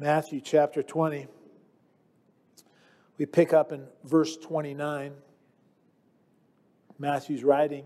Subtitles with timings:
[0.00, 1.26] Matthew chapter 20.
[3.18, 5.12] We pick up in verse 29.
[7.00, 7.84] Matthew's writing,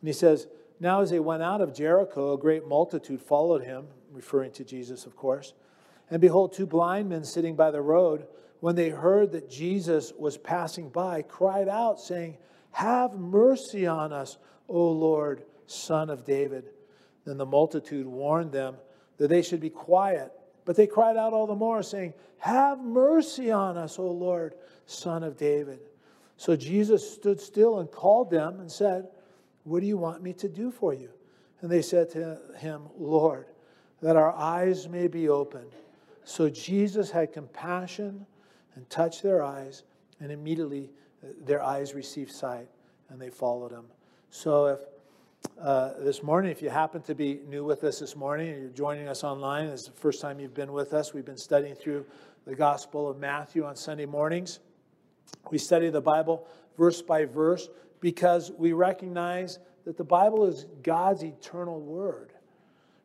[0.00, 0.46] and he says,
[0.78, 5.04] Now as they went out of Jericho, a great multitude followed him, referring to Jesus,
[5.04, 5.54] of course.
[6.10, 8.28] And behold, two blind men sitting by the road,
[8.60, 12.36] when they heard that Jesus was passing by, cried out, saying,
[12.70, 14.38] Have mercy on us,
[14.68, 16.66] O Lord, Son of David.
[17.24, 18.76] Then the multitude warned them
[19.18, 20.32] that they should be quiet.
[20.64, 24.54] But they cried out all the more, saying, Have mercy on us, O Lord,
[24.86, 25.80] Son of David.
[26.36, 29.08] So Jesus stood still and called them and said,
[29.64, 31.10] What do you want me to do for you?
[31.60, 33.46] And they said to him, Lord,
[34.00, 35.70] that our eyes may be opened.
[36.24, 38.26] So Jesus had compassion
[38.74, 39.84] and touched their eyes,
[40.20, 40.90] and immediately
[41.44, 42.68] their eyes received sight,
[43.08, 43.84] and they followed him.
[44.30, 44.80] So if
[45.60, 46.50] uh, this morning.
[46.50, 49.66] If you happen to be new with us this morning and you're joining us online,
[49.66, 51.14] it's the first time you've been with us.
[51.14, 52.04] We've been studying through
[52.44, 54.60] the Gospel of Matthew on Sunday mornings.
[55.50, 57.68] We study the Bible verse by verse
[58.00, 62.32] because we recognize that the Bible is God's eternal word,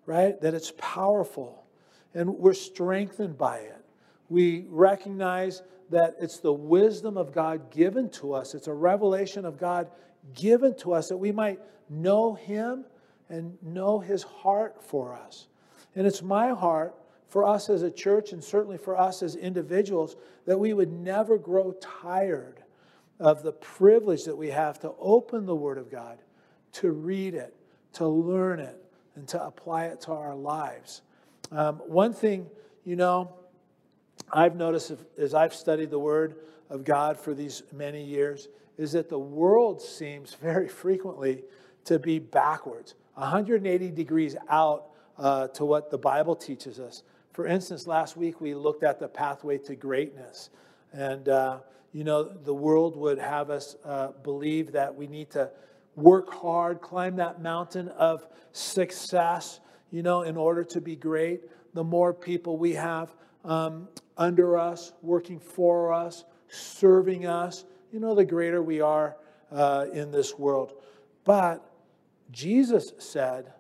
[0.05, 0.39] right?
[0.41, 1.65] That it's powerful
[2.13, 3.85] and we're strengthened by it.
[4.29, 9.57] We recognize that it's the wisdom of God given to us, it's a revelation of
[9.57, 9.89] God
[10.33, 12.85] given to us that we might know Him
[13.29, 15.47] and know His heart for us.
[15.95, 16.95] And it's my heart
[17.27, 21.37] for us as a church and certainly for us as individuals that we would never
[21.37, 22.63] grow tired
[23.19, 26.19] of the privilege that we have to open the Word of God,
[26.73, 27.55] to read it,
[27.93, 28.81] to learn it,
[29.15, 31.01] and to apply it to our lives.
[31.51, 32.47] Um, one thing,
[32.85, 33.33] you know,
[34.31, 36.35] I've noticed as I've studied the Word
[36.69, 38.47] of God for these many years
[38.77, 41.43] is that the world seems very frequently
[41.85, 47.03] to be backwards, 180 degrees out uh, to what the Bible teaches us.
[47.31, 50.49] For instance, last week we looked at the pathway to greatness.
[50.91, 51.59] And, uh,
[51.93, 55.49] you know, the world would have us uh, believe that we need to
[55.95, 59.59] work hard, climb that mountain of success,
[59.91, 61.41] you know, in order to be great.
[61.73, 63.15] The more people we have
[63.45, 63.87] um,
[64.17, 67.65] under us, working for us, serving us,
[67.97, 69.17] you know, the greater we are
[69.51, 70.73] uh, in this world.
[71.25, 71.67] But
[72.29, 73.51] Jesus said,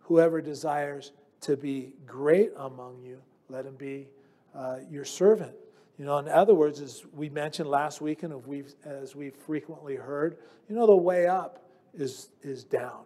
[0.00, 4.08] Whoever desires to be great among you, let him be
[4.54, 5.54] uh, your servant.
[5.98, 9.96] You know, in other words, as we mentioned last week and we've, as we've frequently
[9.96, 10.36] heard,
[10.68, 11.64] you know, the way up
[11.94, 13.04] is, is down.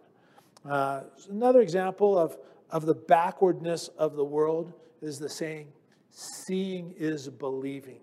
[0.69, 2.35] Uh, another example of,
[2.69, 5.67] of the backwardness of the world is the saying,
[6.09, 8.01] seeing is believing.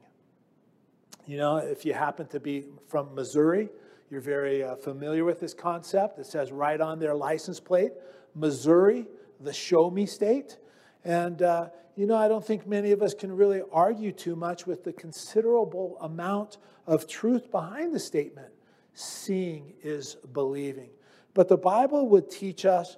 [1.27, 3.69] You know, if you happen to be from Missouri,
[4.11, 6.19] you're very uh, familiar with this concept.
[6.19, 7.93] It says right on their license plate,
[8.35, 9.07] Missouri,
[9.41, 10.59] the show me state.
[11.05, 14.67] And, uh, you know, I don't think many of us can really argue too much
[14.67, 18.49] with the considerable amount of truth behind the statement.
[18.95, 20.91] Seeing is believing.
[21.35, 22.97] But the Bible would teach us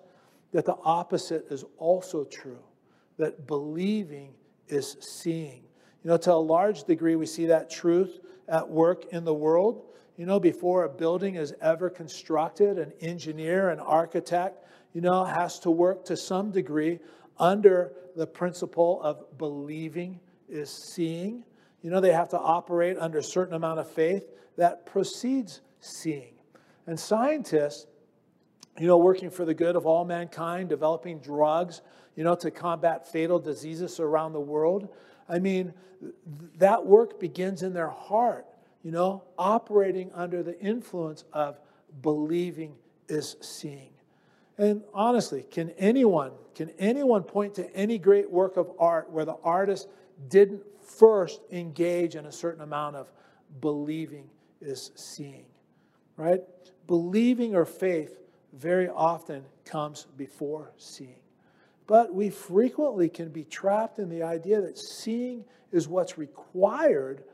[0.52, 2.62] that the opposite is also true,
[3.18, 4.32] that believing
[4.68, 5.64] is seeing.
[6.04, 9.84] You know, to a large degree, we see that truth at work in the world.
[10.16, 15.58] You know, before a building is ever constructed, an engineer, an architect, you know, has
[15.60, 16.98] to work to some degree
[17.38, 21.44] under the principle of believing is seeing.
[21.82, 26.34] You know, they have to operate under a certain amount of faith that precedes seeing.
[26.86, 27.86] And scientists,
[28.78, 31.80] you know, working for the good of all mankind, developing drugs,
[32.16, 34.88] you know, to combat fatal diseases around the world.
[35.28, 35.72] I mean,
[36.58, 38.46] that work begins in their heart
[38.82, 41.58] you know, operating under the influence of
[42.02, 42.74] believing
[43.08, 43.90] is seeing.
[44.58, 49.36] And honestly, can anyone, can anyone point to any great work of art where the
[49.44, 49.88] artist
[50.28, 53.12] didn't first engage in a certain amount of
[53.60, 54.28] believing
[54.60, 55.46] is seeing?
[56.16, 56.42] Right?
[56.86, 58.18] Believing or faith
[58.52, 61.20] very often comes before seeing.
[61.86, 67.24] But we frequently can be trapped in the idea that seeing is what's required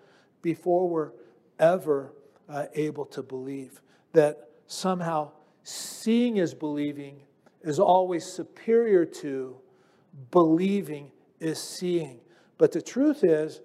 [0.42, 1.12] before we're
[1.58, 2.12] ever
[2.48, 3.80] uh, able to believe.
[4.12, 7.20] That somehow seeing is believing
[7.62, 9.56] is always superior to
[10.30, 11.10] believing
[11.40, 12.20] is seeing.
[12.56, 13.60] But the truth is,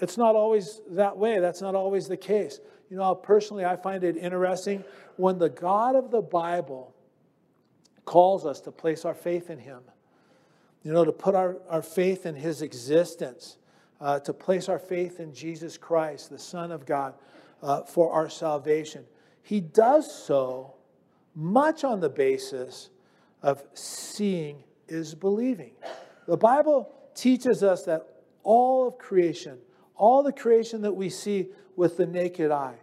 [0.00, 1.38] it's not always that way.
[1.38, 2.60] That's not always the case.
[2.90, 4.84] You know, personally, I find it interesting
[5.16, 6.94] when the God of the Bible
[8.04, 9.80] calls us to place our faith in Him,
[10.84, 13.56] you know, to put our, our faith in His existence,
[14.00, 17.14] uh, to place our faith in Jesus Christ, the Son of God
[17.62, 19.04] uh, for our salvation.
[19.42, 20.74] He does so
[21.34, 22.90] much on the basis
[23.42, 25.72] of seeing is believing.
[26.26, 28.06] The Bible teaches us that
[28.42, 29.58] all of creation,
[29.96, 32.76] all the creation that we see with the naked eye.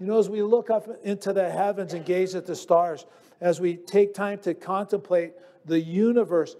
[0.00, 3.04] You know, as we look up into the heavens and gaze at the stars,
[3.40, 5.32] as we take time to contemplate
[5.64, 6.56] the universe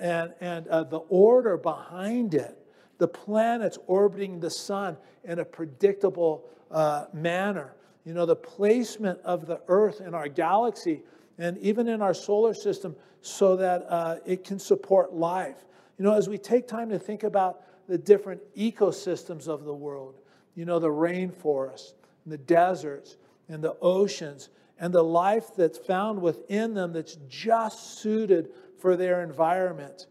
[0.00, 2.58] and, and uh, the order behind it,
[2.98, 7.74] the planets orbiting the sun in a predictable uh, manner,
[8.04, 11.02] you know, the placement of the earth in our galaxy
[11.38, 15.64] and even in our solar system so that uh, it can support life.
[15.98, 20.14] You know, as we take time to think about the different ecosystems of the world,
[20.54, 21.92] you know, the rainforests,
[22.26, 23.16] the deserts,
[23.48, 24.48] and the oceans,
[24.78, 28.50] and the life that's found within them that's just suited
[28.80, 30.06] for their environment.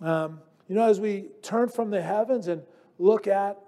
[0.00, 2.62] Um, you know, as we turn from the heavens and
[2.98, 3.58] look at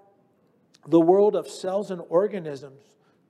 [0.87, 2.81] the world of cells and organisms,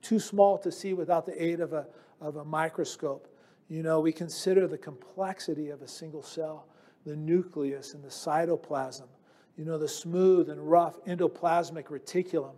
[0.02, 1.86] too small to see without the aid of a,
[2.20, 3.28] of a microscope,
[3.68, 6.66] you know, we consider the complexity of a single cell,
[7.06, 9.06] the nucleus and the cytoplasm,
[9.56, 12.54] you know, the smooth and rough endoplasmic reticulum,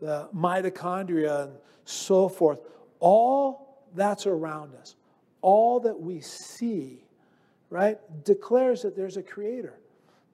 [0.00, 1.52] the mitochondria, and
[1.84, 2.60] so forth.
[3.00, 4.96] All that's around us,
[5.42, 7.03] all that we see,
[7.74, 9.80] right, declares that there's a creator.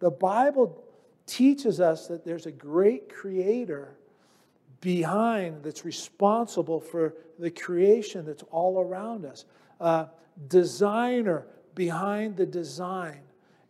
[0.01, 0.85] The Bible
[1.25, 3.97] teaches us that there's a great creator
[4.83, 9.47] behind that's responsible for the creation that's all around us.
[9.81, 10.05] Uh,
[10.49, 13.21] designer behind the design.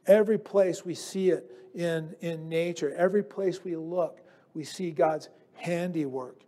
[0.04, 4.20] Every place we see it in, in nature, every place we look,
[4.52, 6.40] we see God's handiwork.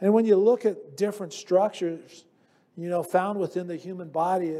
[0.00, 2.24] And when you look at different structures,
[2.74, 4.56] you know, found within the human body,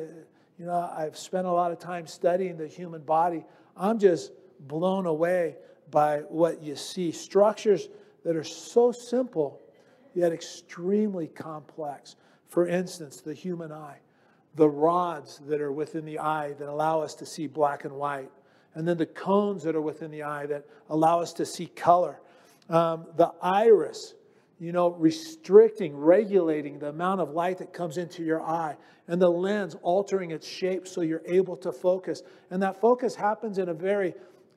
[0.59, 3.45] you know, I've spent a lot of time studying the human body.
[3.77, 5.57] I'm just blown away
[5.91, 7.13] by what you see.
[7.13, 7.89] Structures
[8.25, 9.61] that are so simple,
[10.15, 12.17] yet extremely complex.
[12.49, 13.99] For instance, the human eye
[14.55, 18.31] the rods that are within the eye that allow us to see black and white,
[18.75, 22.21] and then the cones that are within the eye that allow us to see color.
[22.69, 24.15] Um, the iris,
[24.59, 28.77] you know, restricting, regulating the amount of light that comes into your eye,
[29.09, 32.23] and the lens altering its shape so you're able to focus.
[32.51, 34.15] And that focus happens in a very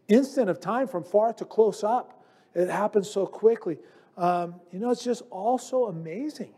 [0.07, 2.23] instant of time from far to close up.
[2.53, 3.77] It happens so quickly.
[4.17, 6.53] Um, you know, it's just all so amazing.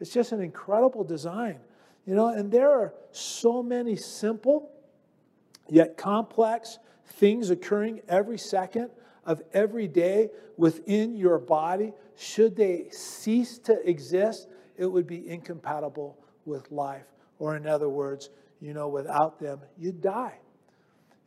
[0.00, 1.58] It's just an incredible design.
[2.06, 4.70] You know, and there are so many simple
[5.68, 8.90] yet complex things occurring every second
[9.26, 11.92] of every day within your body.
[12.16, 17.04] Should they cease to exist, it would be incompatible with life.
[17.38, 18.30] Or, in other words,
[18.60, 20.38] you know, without them, you'd die.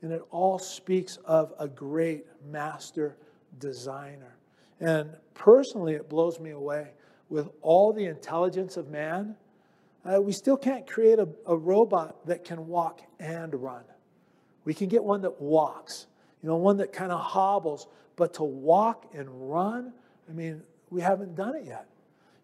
[0.02, 3.18] And it all speaks of a great master
[3.60, 4.38] designer.
[4.80, 6.92] And personally, it blows me away
[7.30, 9.36] with all the intelligence of man
[10.06, 13.84] uh, we still can't create a, a robot that can walk and run.
[14.66, 16.08] We can get one that walks,
[16.42, 19.94] you know, one that kind of hobbles, but to walk and run,
[20.30, 21.88] I mean, we haven't done it yet.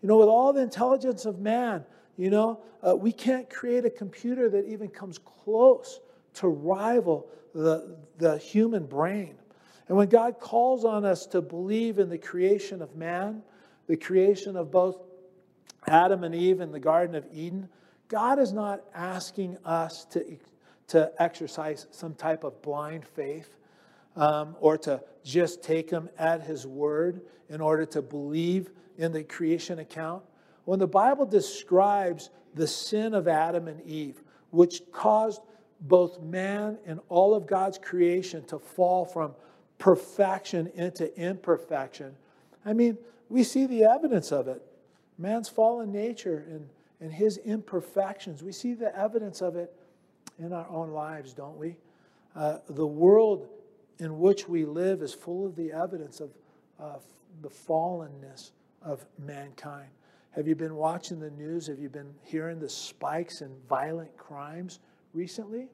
[0.02, 1.84] You know, with all the intelligence of man,
[2.18, 6.00] you know, uh, we can't create a computer that even comes close
[6.36, 9.36] to rival the, the human brain.
[9.88, 13.44] And when God calls on us to believe in the creation of man,
[13.88, 14.98] the creation of both
[15.88, 17.70] Adam and Eve in the Garden of Eden,
[18.08, 20.38] God is not asking us to,
[20.88, 23.56] to exercise some type of blind faith
[24.16, 29.24] um, or to just take him at his word in order to believe in the
[29.24, 30.24] creation account.
[30.66, 35.42] When the Bible describes the sin of Adam and Eve, which caused
[35.82, 39.36] both man and all of God's creation to fall from
[39.78, 42.16] perfection into imperfection,
[42.66, 42.98] I mean,
[43.30, 44.62] we see the evidence of it
[45.18, 46.68] man's fallen nature and,
[47.00, 48.44] and his imperfections.
[48.44, 49.74] We see the evidence of it
[50.40, 51.78] in our own lives, don't we?
[52.36, 53.48] Uh, the world
[54.00, 56.30] in which we live is full of the evidence of
[56.80, 56.98] uh,
[57.42, 59.90] the fallenness of mankind.
[60.32, 61.68] Have you been watching the news?
[61.68, 64.80] Have you been hearing the spikes in violent crimes
[65.14, 65.70] recently?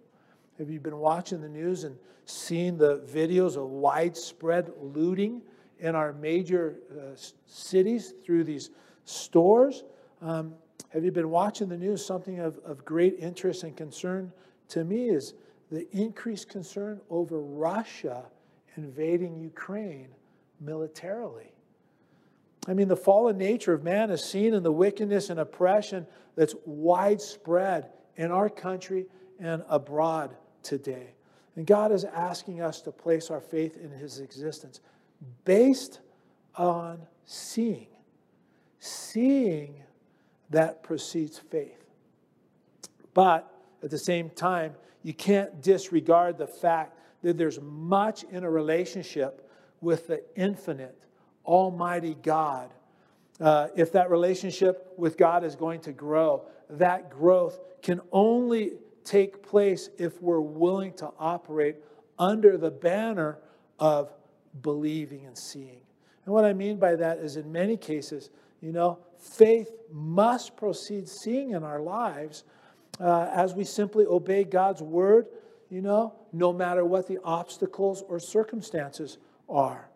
[0.59, 5.41] Have you been watching the news and seeing the videos of widespread looting
[5.79, 7.15] in our major uh,
[7.47, 8.69] cities through these
[9.05, 9.83] stores.
[10.21, 10.53] Um,
[10.89, 12.05] have you been watching the news?
[12.05, 14.31] Something of, of great interest and concern
[14.69, 15.33] to me is
[15.71, 18.23] the increased concern over Russia
[18.75, 20.09] invading Ukraine
[20.59, 21.51] militarily.
[22.67, 26.55] I mean, the fallen nature of man is seen in the wickedness and oppression that's
[26.65, 29.07] widespread in our country
[29.39, 31.13] and abroad today.
[31.55, 34.79] And God is asking us to place our faith in his existence
[35.43, 35.99] based
[36.55, 37.87] on seeing
[38.81, 39.75] seeing
[40.49, 41.85] that precedes faith.
[43.13, 43.49] But
[43.83, 49.49] at the same time, you can't disregard the fact that there's much in a relationship
[49.79, 50.97] with the infinite,
[51.45, 52.71] almighty God.
[53.39, 59.41] Uh, if that relationship with God is going to grow, that growth can only take
[59.41, 61.77] place if we're willing to operate
[62.19, 63.39] under the banner
[63.79, 64.13] of
[64.61, 65.81] believing and seeing.
[66.25, 68.29] And what I mean by that is, in many cases,
[68.61, 72.43] you know, faith must proceed seeing in our lives
[73.01, 75.27] uh, as we simply obey God's word,
[75.69, 79.17] you know, no matter what the obstacles or circumstances
[79.49, 79.89] are.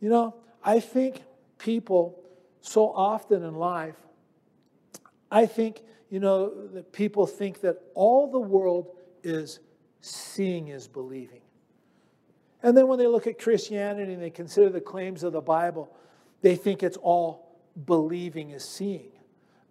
[0.00, 1.22] You know, I think
[1.58, 2.18] people
[2.60, 3.96] so often in life,
[5.30, 8.90] I think, you know, that people think that all the world
[9.22, 9.60] is
[10.00, 11.40] seeing is believing.
[12.62, 15.90] And then when they look at Christianity and they consider the claims of the Bible,
[16.42, 19.12] they think it's all believing is seeing.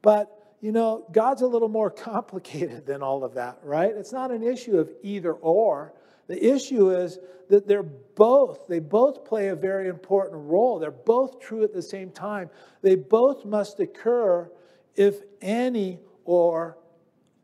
[0.01, 3.91] But, you know, God's a little more complicated than all of that, right?
[3.93, 5.93] It's not an issue of either or.
[6.27, 10.79] The issue is that they're both, they both play a very important role.
[10.79, 12.49] They're both true at the same time.
[12.81, 14.49] They both must occur
[14.95, 16.77] if any or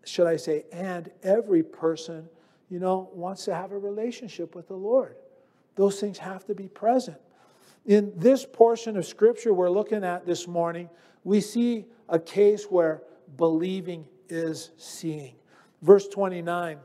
[0.06, 2.30] should I say, and every person,
[2.70, 5.18] you know, wants to have a relationship with the Lord.
[5.76, 7.18] Those things have to be present.
[7.86, 10.90] In this portion of scripture we're looking at this morning,
[11.24, 13.04] we see a case where
[13.38, 15.36] believing is seeing.
[15.82, 16.78] Verse 29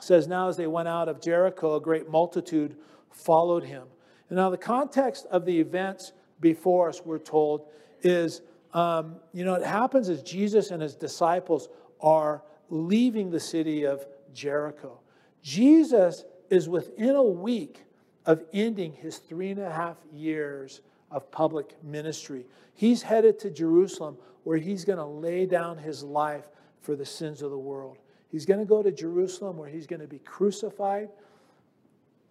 [0.00, 2.76] says, Now as they went out of Jericho, a great multitude
[3.10, 3.86] followed him.
[4.28, 7.66] And now, the context of the events before us, we're told,
[8.02, 11.68] is um, you know, it happens as Jesus and his disciples
[12.00, 15.00] are leaving the city of Jericho.
[15.42, 17.84] Jesus is within a week
[18.26, 22.46] of ending his three and a half years of public ministry.
[22.74, 26.48] He's headed to Jerusalem where he's going to lay down his life
[26.80, 27.98] for the sins of the world.
[28.30, 31.08] He's going to go to Jerusalem where he's going to be crucified,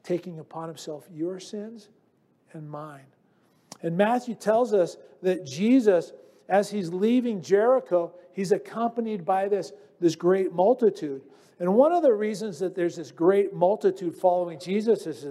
[0.04, 1.90] taking upon himself your sins
[2.54, 3.06] and mine.
[3.82, 6.14] And Matthew tells us that Jesus,
[6.48, 11.22] as he's leaving Jericho, he's accompanied by this, this great multitude.
[11.60, 15.26] And one of the reasons that there's this great multitude following Jesus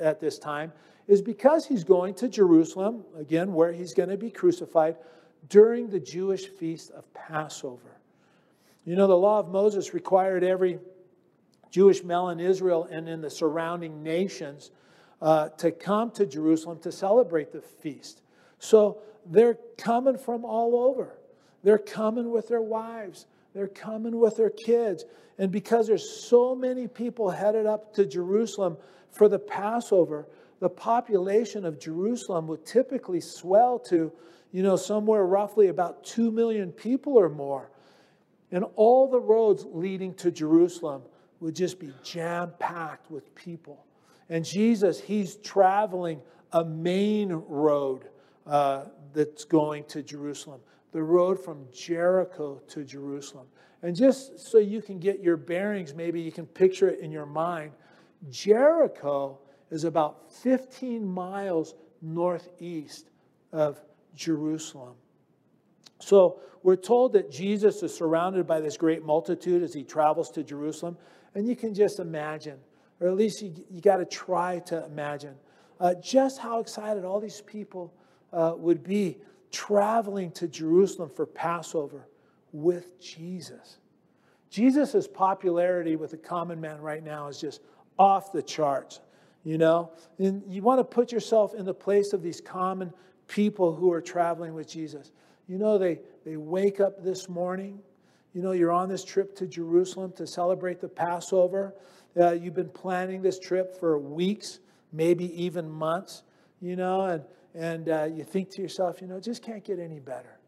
[0.00, 0.72] at this time
[1.06, 4.96] is because he's going to Jerusalem, again, where he's going to be crucified
[5.48, 7.98] during the Jewish feast of Passover.
[8.84, 10.78] You know, the law of Moses required every
[11.70, 14.70] Jewish male in Israel and in the surrounding nations
[15.20, 18.20] uh, to come to Jerusalem to celebrate the feast.
[18.58, 21.18] So they're coming from all over.
[21.62, 25.04] They're coming with their wives, they're coming with their kids.
[25.38, 28.76] And because there's so many people headed up to Jerusalem
[29.10, 30.28] for the Passover,
[30.60, 34.12] the population of Jerusalem would typically swell to,
[34.54, 37.72] you know, somewhere roughly about 2 million people or more.
[38.52, 41.02] And all the roads leading to Jerusalem
[41.40, 43.84] would just be jam packed with people.
[44.28, 46.20] And Jesus, he's traveling
[46.52, 48.10] a main road
[48.46, 50.60] uh, that's going to Jerusalem,
[50.92, 53.48] the road from Jericho to Jerusalem.
[53.82, 57.26] And just so you can get your bearings, maybe you can picture it in your
[57.26, 57.72] mind.
[58.30, 59.36] Jericho
[59.72, 63.10] is about 15 miles northeast
[63.50, 63.80] of
[64.14, 64.94] Jerusalem.
[66.00, 70.42] So we're told that Jesus is surrounded by this great multitude as he travels to
[70.42, 70.96] Jerusalem.
[71.34, 72.58] And you can just imagine,
[73.00, 75.34] or at least you, you got to try to imagine,
[75.80, 77.92] uh, just how excited all these people
[78.32, 79.18] uh, would be
[79.50, 82.08] traveling to Jerusalem for Passover
[82.52, 83.78] with Jesus.
[84.50, 87.60] Jesus' popularity with the common man right now is just
[87.98, 89.00] off the charts,
[89.42, 89.90] you know?
[90.18, 92.92] And you want to put yourself in the place of these common
[93.26, 95.12] people who are traveling with Jesus.
[95.48, 97.80] You know, they, they wake up this morning.
[98.32, 101.74] You know, you're on this trip to Jerusalem to celebrate the Passover.
[102.18, 104.60] Uh, you've been planning this trip for weeks,
[104.92, 106.22] maybe even months,
[106.60, 107.22] you know, and,
[107.54, 110.38] and uh, you think to yourself, you know, just can't get any better.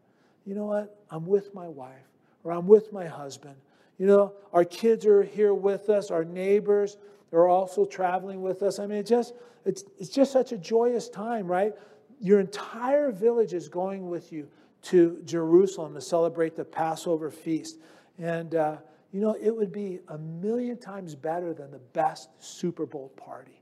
[0.45, 0.97] You know what?
[1.09, 2.07] I'm with my wife
[2.43, 3.55] or I'm with my husband.
[3.97, 6.97] You know, our kids are here with us, our neighbors,
[7.29, 8.79] they're also traveling with us.
[8.79, 9.33] I mean, it just,
[9.65, 11.73] it's, it's just such a joyous time, right?
[12.19, 14.47] Your entire village is going with you
[14.83, 17.79] to Jerusalem to celebrate the Passover feast.
[18.17, 18.77] And, uh,
[19.11, 23.61] you know, it would be a million times better than the best Super Bowl party.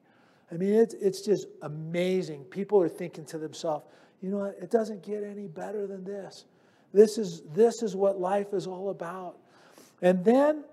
[0.52, 2.44] I mean, it's, it's just amazing.
[2.46, 3.86] People are thinking to themselves,
[4.22, 4.58] you know what?
[4.62, 6.46] It doesn't get any better than this.
[6.94, 9.38] This is, this is what life is all about.
[10.02, 10.64] And then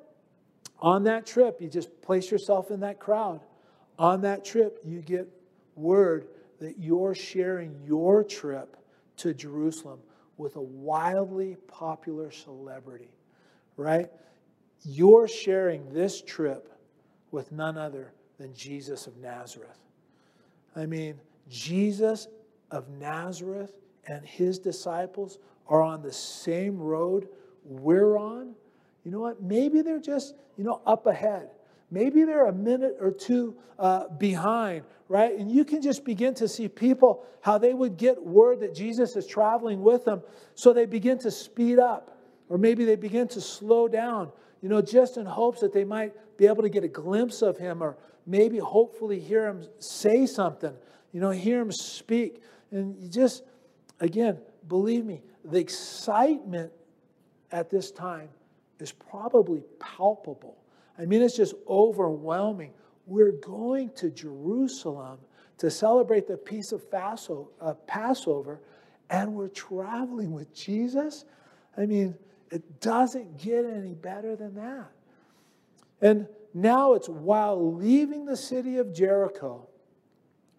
[0.78, 3.40] on that trip, you just place yourself in that crowd.
[3.98, 5.26] On that trip, you get
[5.74, 6.28] word
[6.62, 8.76] that you're sharing your trip
[9.16, 9.98] to Jerusalem
[10.36, 13.10] with a wildly popular celebrity,
[13.76, 14.08] right?
[14.84, 16.72] You're sharing this trip
[17.32, 19.78] with none other than Jesus of Nazareth.
[20.76, 22.28] I mean, Jesus
[22.70, 23.72] of Nazareth
[24.06, 27.26] and his disciples are on the same road
[27.64, 28.54] we're on,
[29.04, 29.42] you know what?
[29.42, 31.50] Maybe they're just, you know, up ahead.
[31.92, 35.38] Maybe they're a minute or two uh, behind, right?
[35.38, 39.14] And you can just begin to see people how they would get word that Jesus
[39.14, 40.22] is traveling with them.
[40.54, 42.16] So they begin to speed up,
[42.48, 44.32] or maybe they begin to slow down,
[44.62, 47.58] you know, just in hopes that they might be able to get a glimpse of
[47.58, 50.72] him, or maybe hopefully hear him say something,
[51.12, 52.42] you know, hear him speak.
[52.70, 53.42] And you just,
[54.00, 56.72] again, believe me, the excitement
[57.50, 58.30] at this time
[58.80, 60.61] is probably palpable.
[61.02, 62.72] I mean, it's just overwhelming.
[63.06, 65.18] We're going to Jerusalem
[65.58, 68.60] to celebrate the Peace of Passover,
[69.10, 71.24] and we're traveling with Jesus.
[71.76, 72.14] I mean,
[72.50, 74.92] it doesn't get any better than that.
[76.00, 79.66] And now it's while leaving the city of Jericho,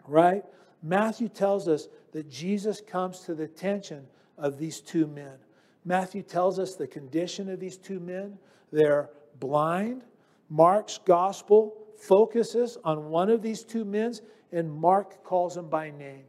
[0.06, 0.44] right?
[0.82, 5.38] Matthew tells us that Jesus comes to the attention of these two men.
[5.84, 8.38] Matthew tells us the condition of these two men.
[8.72, 9.08] They're
[9.40, 10.02] blind.
[10.50, 14.14] Mark's gospel focuses on one of these two men,
[14.52, 16.24] and Mark calls him by name.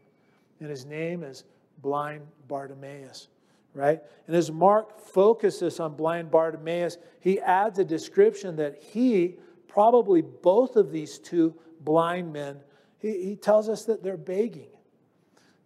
[0.60, 1.44] And his name is
[1.82, 3.28] blind Bartimaeus,
[3.74, 4.02] right?
[4.28, 9.36] And as Mark focuses on blind Bartimaeus, he adds a description that he,
[9.68, 12.60] probably both of these two blind men,
[12.98, 14.70] he, he tells us that they're begging.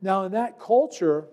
[0.02, 1.28] Now, in that culture,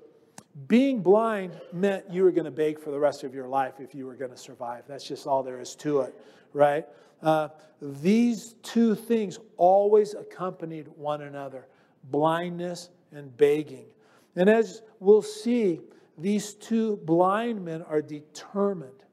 [0.68, 3.94] being blind meant you were going to beg for the rest of your life if
[3.94, 4.84] you were going to survive.
[4.88, 6.14] That's just all there is to it,
[6.52, 6.86] right?
[7.22, 7.48] Uh,
[7.80, 11.66] these two things always accompanied one another
[12.04, 13.86] blindness and begging.
[14.34, 15.80] And as we'll see,
[16.18, 19.04] these two blind men are determined,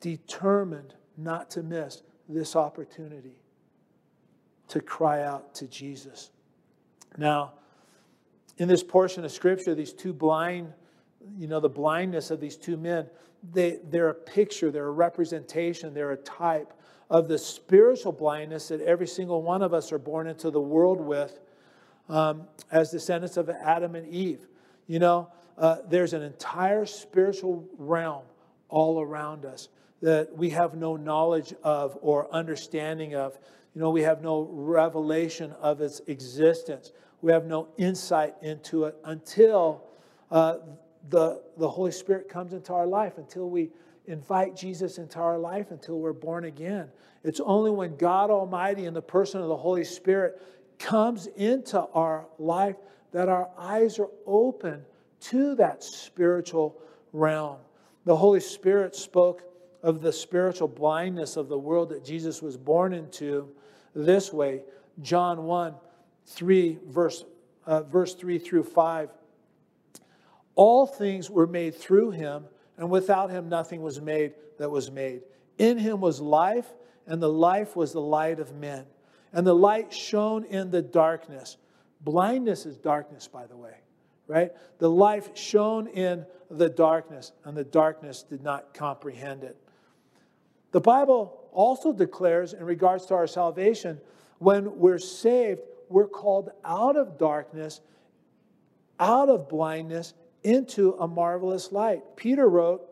[0.00, 3.42] determined not to miss this opportunity
[4.68, 6.30] to cry out to Jesus.
[7.16, 7.54] Now,
[8.58, 10.72] in this portion of scripture, these two blind,
[11.36, 13.06] you know, the blindness of these two men,
[13.52, 16.74] they, they're a picture, they're a representation, they're a type
[17.08, 21.00] of the spiritual blindness that every single one of us are born into the world
[21.00, 21.40] with
[22.08, 24.46] um, as descendants of Adam and Eve.
[24.86, 28.24] You know, uh, there's an entire spiritual realm
[28.68, 29.68] all around us
[30.02, 33.38] that we have no knowledge of or understanding of.
[33.74, 38.96] You know, we have no revelation of its existence we have no insight into it
[39.04, 39.84] until
[40.30, 40.58] uh,
[41.10, 43.70] the, the Holy Spirit comes into our life, until we
[44.06, 46.88] invite Jesus into our life, until we're born again.
[47.24, 50.40] It's only when God Almighty in the person of the Holy Spirit
[50.78, 52.76] comes into our life
[53.12, 54.84] that our eyes are open
[55.20, 56.80] to that spiritual
[57.12, 57.56] realm.
[58.04, 59.42] The Holy Spirit spoke
[59.82, 63.48] of the spiritual blindness of the world that Jesus was born into
[63.94, 64.62] this way.
[65.02, 65.74] John 1
[66.28, 67.24] 3, verse,
[67.66, 69.10] uh, verse 3 through 5.
[70.54, 72.44] All things were made through him,
[72.76, 75.22] and without him nothing was made that was made.
[75.56, 76.66] In him was life,
[77.06, 78.84] and the life was the light of men.
[79.32, 81.56] And the light shone in the darkness.
[82.00, 83.74] Blindness is darkness, by the way,
[84.26, 84.52] right?
[84.78, 89.56] The life shone in the darkness, and the darkness did not comprehend it.
[90.70, 94.00] The Bible also declares, in regards to our salvation,
[94.38, 97.80] when we're saved, we're called out of darkness,
[98.98, 102.02] out of blindness, into a marvelous light.
[102.16, 102.82] Peter wrote,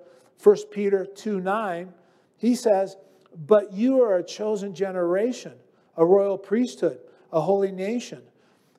[0.42, 1.92] 1 Peter 2 9,
[2.36, 2.96] he says,
[3.34, 5.52] But you are a chosen generation,
[5.96, 6.98] a royal priesthood,
[7.32, 8.22] a holy nation,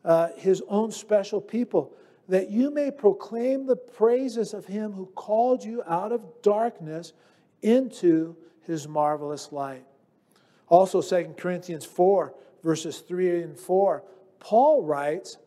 [0.06, 1.94] uh, his own special people,
[2.30, 7.14] that you may proclaim the praises of him who called you out of darkness
[7.62, 9.86] into his marvelous light.
[10.68, 14.04] Also, 2 Corinthians 4 verses 3 and 4,
[14.40, 15.38] Paul writes,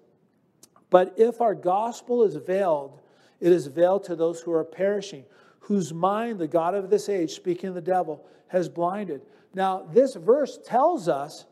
[0.91, 3.01] But if our gospel is veiled,
[3.41, 5.25] it is veiled to those who are perishing,
[5.61, 9.23] whose mind the God of this age, speaking of the devil, has blinded.
[9.55, 11.47] Now, this verse tells us,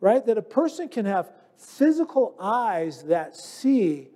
[0.00, 4.08] right, that a person can have physical eyes that see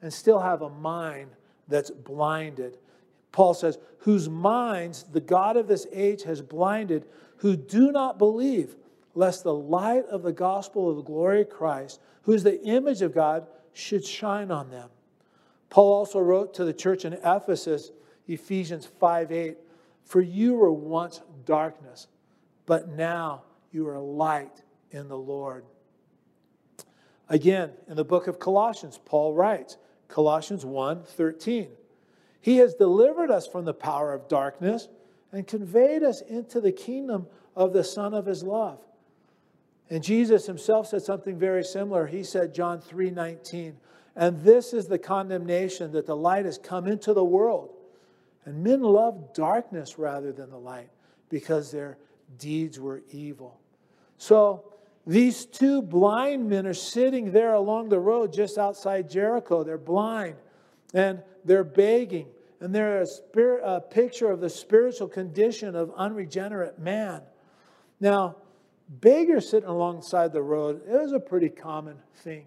[0.00, 1.30] and still have a mind
[1.68, 2.78] that's blinded.
[3.30, 7.06] Paul says, whose minds the God of this age has blinded,
[7.38, 8.76] who do not believe
[9.14, 13.02] lest the light of the gospel of the glory of Christ, who is the image
[13.02, 14.88] of God, should shine on them.
[15.70, 17.92] Paul also wrote to the church in Ephesus,
[18.26, 19.56] Ephesians 5 8,
[20.04, 22.08] For you were once darkness,
[22.66, 25.64] but now you are light in the Lord.
[27.28, 31.68] Again, in the book of Colossians, Paul writes, Colossians 1 13,
[32.40, 34.88] He has delivered us from the power of darkness
[35.32, 38.84] and conveyed us into the kingdom of the Son of His love
[39.90, 42.06] And Jesus himself said something very similar.
[42.06, 43.76] He said, John 3 19,
[44.16, 47.70] and this is the condemnation that the light has come into the world.
[48.44, 50.90] And men love darkness rather than the light
[51.28, 51.98] because their
[52.38, 53.60] deeds were evil.
[54.18, 54.72] So
[55.06, 59.64] these two blind men are sitting there along the road just outside Jericho.
[59.64, 60.36] They're blind
[60.94, 62.28] and they're begging.
[62.60, 67.22] And they're a, spirit, a picture of the spiritual condition of unregenerate man.
[67.98, 68.36] Now,
[69.00, 72.44] beggars sitting alongside the road, it was a pretty common thing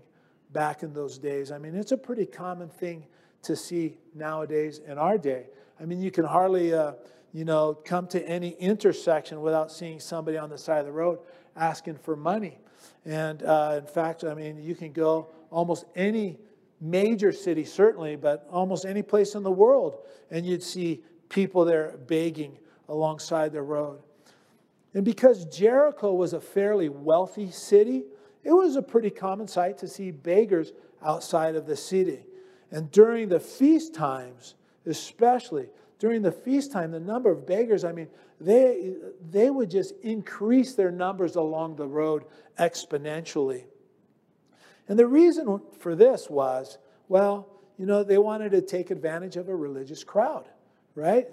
[0.51, 1.51] back in those days.
[1.51, 3.05] I mean, it's a pretty common thing
[3.43, 5.47] to see nowadays in our day.
[5.79, 6.93] I mean, you can hardly, uh,
[7.33, 11.19] you know, come to any intersection without seeing somebody on the side of the road
[11.55, 12.57] asking for money.
[13.05, 16.37] And uh, in fact, I mean, you can go almost any
[16.81, 19.99] major city, certainly, but almost any place in the world,
[20.31, 22.57] and you'd see people there begging
[22.89, 23.99] alongside the road.
[24.95, 28.05] And because Jericho was a fairly wealthy city,
[28.43, 30.71] it was a pretty common sight to see beggars
[31.03, 32.25] outside of the city.
[32.71, 34.55] And during the feast times,
[34.85, 35.67] especially
[35.99, 38.07] during the feast time, the number of beggars, I mean,
[38.39, 38.95] they,
[39.31, 42.23] they would just increase their numbers along the road
[42.57, 43.65] exponentially.
[44.87, 46.77] And the reason for this was,
[47.09, 50.47] well, you know, they wanted to take advantage of a religious crowd,
[50.95, 51.27] right?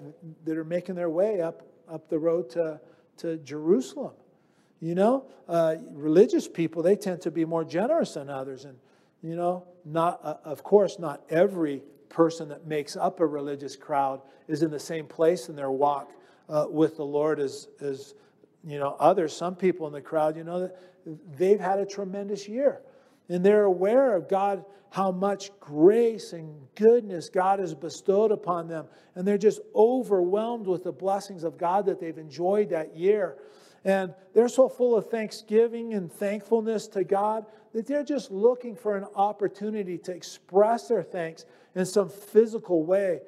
[0.45, 2.79] That are making their way up, up the road to,
[3.17, 4.13] to Jerusalem.
[4.79, 8.65] You know, uh, religious people, they tend to be more generous than others.
[8.65, 8.77] And,
[9.21, 14.21] you know, not, uh, of course, not every person that makes up a religious crowd
[14.47, 16.11] is in the same place in their walk
[16.49, 18.13] uh, with the Lord as, as,
[18.63, 19.35] you know, others.
[19.35, 20.69] Some people in the crowd, you know,
[21.37, 22.81] they've had a tremendous year.
[23.29, 28.85] And they're aware of God, how much grace and goodness God has bestowed upon them.
[29.15, 33.37] And they're just overwhelmed with the blessings of God that they've enjoyed that year.
[33.85, 38.95] And they're so full of thanksgiving and thankfulness to God that they're just looking for
[38.95, 43.21] an opportunity to express their thanks in some physical way.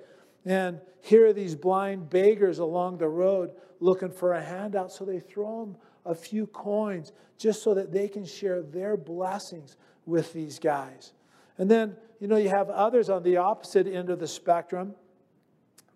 [0.46, 5.20] And here are these blind beggars along the road looking for a handout, so they
[5.20, 10.60] throw them a few coins just so that they can share their blessings with these
[10.60, 11.14] guys.
[11.58, 14.96] And then, you know, you have others on the opposite end of the spectrum.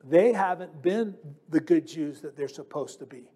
[0.03, 1.15] They haven't been
[1.49, 3.29] the good Jews that they're supposed to be,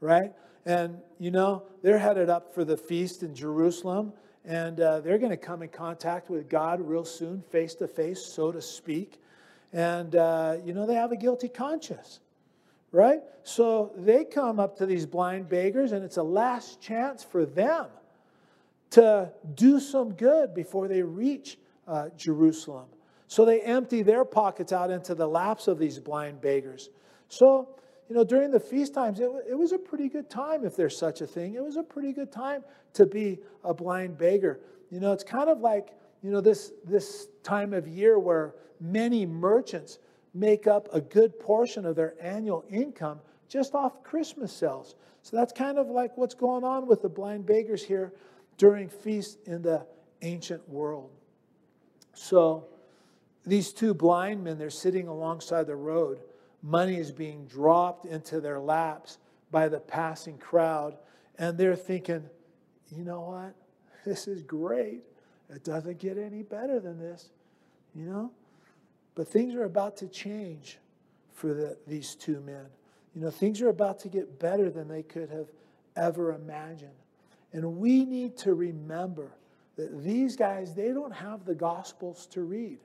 [0.00, 0.32] right?
[0.64, 4.12] And, you know, they're headed up for the feast in Jerusalem,
[4.44, 8.24] and uh, they're going to come in contact with God real soon, face to face,
[8.24, 9.20] so to speak.
[9.72, 12.20] And, uh, you know, they have a guilty conscience
[12.92, 13.20] right?
[13.42, 17.86] So they come up to these blind beggars, and it's a last chance for them
[18.90, 22.86] to do some good before they reach uh, Jerusalem.
[23.28, 26.90] So they empty their pockets out into the laps of these blind beggars.
[27.28, 27.68] So,
[28.08, 30.96] you know, during the feast times, it, it was a pretty good time, if there's
[30.96, 31.54] such a thing.
[31.54, 32.62] It was a pretty good time
[32.94, 34.60] to be a blind beggar.
[34.90, 35.88] You know, it's kind of like,
[36.22, 39.98] you know, this, this time of year where many merchants
[40.36, 44.94] make up a good portion of their annual income just off Christmas sales.
[45.22, 48.12] So that's kind of like what's going on with the blind beggars here
[48.58, 49.84] during feasts in the
[50.22, 51.10] ancient world.
[52.12, 52.66] So
[53.46, 56.20] these two blind men, they're sitting alongside the road.
[56.62, 59.18] Money is being dropped into their laps
[59.50, 60.96] by the passing crowd.
[61.38, 62.24] And they're thinking,
[62.94, 63.54] you know what?
[64.04, 65.02] This is great.
[65.50, 67.30] It doesn't get any better than this.
[67.92, 68.30] You know?
[69.16, 70.78] But things are about to change
[71.32, 72.66] for the, these two men.
[73.14, 75.48] You know, things are about to get better than they could have
[75.96, 76.90] ever imagined.
[77.52, 79.32] And we need to remember
[79.76, 82.78] that these guys, they don't have the Gospels to read.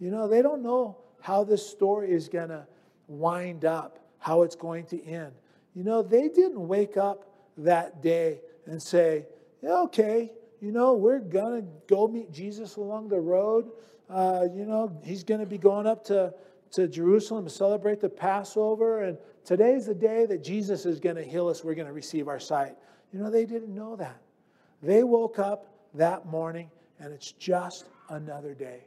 [0.00, 2.66] You know, they don't know how this story is going to
[3.06, 5.32] wind up, how it's going to end.
[5.74, 7.28] You know, they didn't wake up
[7.58, 9.26] that day and say,
[9.62, 13.70] yeah, okay, you know, we're going to go meet Jesus along the road.
[14.10, 16.34] Uh, you know, he's going to be going up to,
[16.72, 19.04] to Jerusalem to celebrate the Passover.
[19.04, 21.62] And today's the day that Jesus is going to heal us.
[21.62, 22.74] We're going to receive our sight.
[23.12, 24.20] You know, they didn't know that.
[24.82, 28.84] They woke up that morning and it's just another day.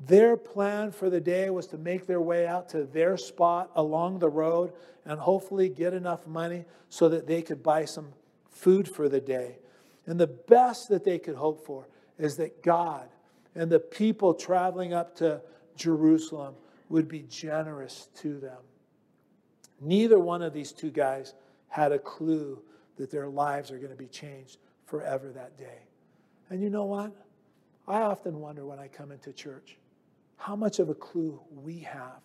[0.00, 4.18] Their plan for the day was to make their way out to their spot along
[4.18, 4.72] the road
[5.04, 8.08] and hopefully get enough money so that they could buy some
[8.50, 9.58] food for the day.
[10.06, 11.86] And the best that they could hope for
[12.18, 13.08] is that God
[13.54, 15.40] and the people traveling up to
[15.76, 16.54] Jerusalem
[16.88, 18.58] would be generous to them.
[19.80, 21.34] Neither one of these two guys
[21.68, 22.62] had a clue
[22.96, 25.78] that their lives are going to be changed forever that day.
[26.50, 27.12] And you know what?
[27.88, 29.76] I often wonder when I come into church
[30.36, 32.20] how much of a clue we have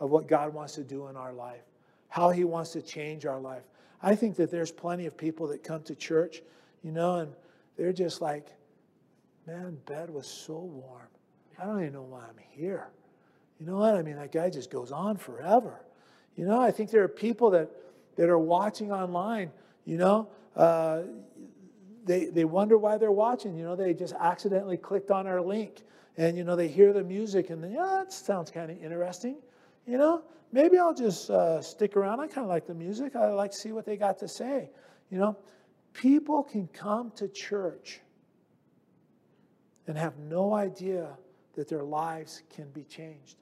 [0.00, 1.62] of what God wants to do in our life,
[2.08, 3.62] how He wants to change our life.
[4.02, 6.42] I think that there's plenty of people that come to church
[6.82, 7.32] you know, and
[7.76, 8.46] they're just like,
[9.46, 11.08] man, bed was so warm.
[11.60, 12.88] I don't even know why I'm here.
[13.58, 13.94] You know what?
[13.94, 15.80] I mean, that guy just goes on forever.
[16.36, 17.70] You know, I think there are people that,
[18.16, 19.50] that are watching online,
[19.84, 21.02] you know, uh,
[22.04, 23.56] they, they wonder why they're watching.
[23.56, 25.82] You know, they just accidentally clicked on our link
[26.16, 29.36] and, you know, they hear the music and, yeah, that sounds kind of interesting.
[29.86, 30.22] You know,
[30.52, 32.20] maybe I'll just uh, stick around.
[32.20, 33.16] I kind of like the music.
[33.16, 34.70] I like to see what they got to say.
[35.10, 35.36] You know,
[35.92, 38.00] people can come to church
[39.86, 41.08] and have no idea
[41.54, 43.36] that their lives can be changed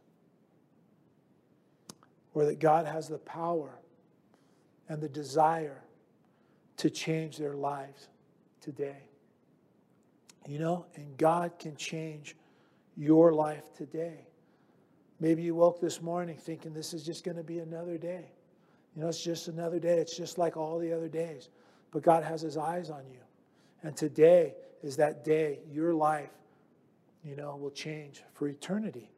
[2.34, 3.78] or that God has the power
[4.88, 5.82] and the desire
[6.78, 8.08] to change their lives
[8.60, 9.08] today.
[10.46, 12.36] You know, and God can change
[12.96, 14.26] your life today.
[15.20, 18.30] Maybe you woke this morning thinking this is just going to be another day.
[18.94, 19.98] You know, it's just another day.
[19.98, 21.50] It's just like all the other days.
[21.90, 23.20] But God has his eyes on you.
[23.82, 26.30] And today is that day your life,
[27.24, 29.10] you know, will change for eternity.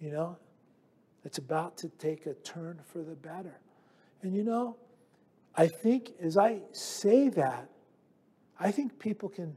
[0.00, 0.38] You know,
[1.24, 3.60] it's about to take a turn for the better.
[4.22, 4.76] And you know,
[5.54, 7.68] I think as I say that,
[8.58, 9.56] I think people can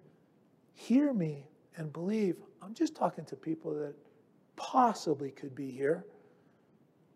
[0.73, 3.93] hear me and believe I'm just talking to people that
[4.55, 6.05] possibly could be here,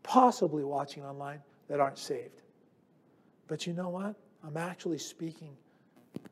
[0.03, 2.41] possibly watching online that aren't saved.
[3.47, 4.15] But you know what?
[4.45, 5.57] I'm actually speaking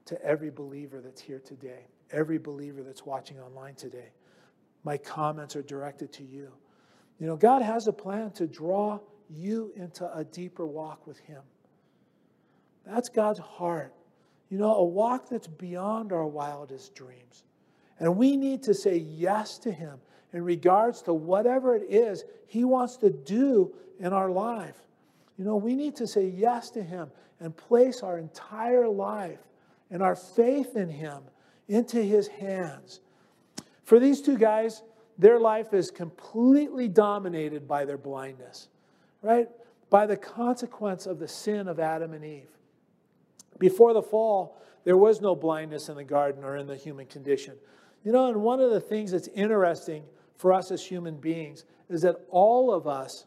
[0.05, 4.09] to every believer that's here today, every believer that's watching online today.
[4.83, 6.51] My comments are directed to you.
[7.19, 11.41] You know, God has a plan to draw you into a deeper walk with Him.
[12.85, 13.93] That's God's heart.
[14.49, 17.43] You know, a walk that's beyond our wildest dreams.
[17.99, 19.99] And we need to say yes to Him
[20.33, 24.77] in regards to whatever it is He wants to do in our life.
[25.37, 29.39] You know, we need to say yes to Him and place our entire life
[29.91, 31.21] and our faith in Him
[31.67, 33.01] into His hands.
[33.83, 34.83] For these two guys,
[35.17, 38.67] their life is completely dominated by their blindness,
[39.21, 39.49] right?
[39.89, 42.49] By the consequence of the sin of Adam and Eve.
[43.59, 47.55] Before the fall, there was no blindness in the garden or in the human condition.
[48.03, 50.03] You know, and one of the things that's interesting
[50.37, 53.25] for us as human beings is that all of us,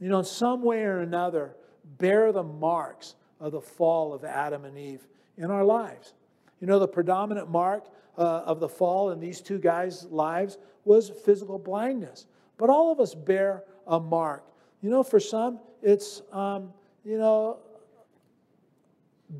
[0.00, 1.54] you know, in some way or another,
[1.98, 6.14] bear the marks of the fall of Adam and Eve in our lives.
[6.60, 7.84] You know, the predominant mark
[8.16, 12.26] uh, of the fall in these two guys' lives was physical blindness.
[12.56, 14.44] But all of us bear a mark.
[14.80, 16.72] You know, for some, it's, um,
[17.04, 17.58] you know,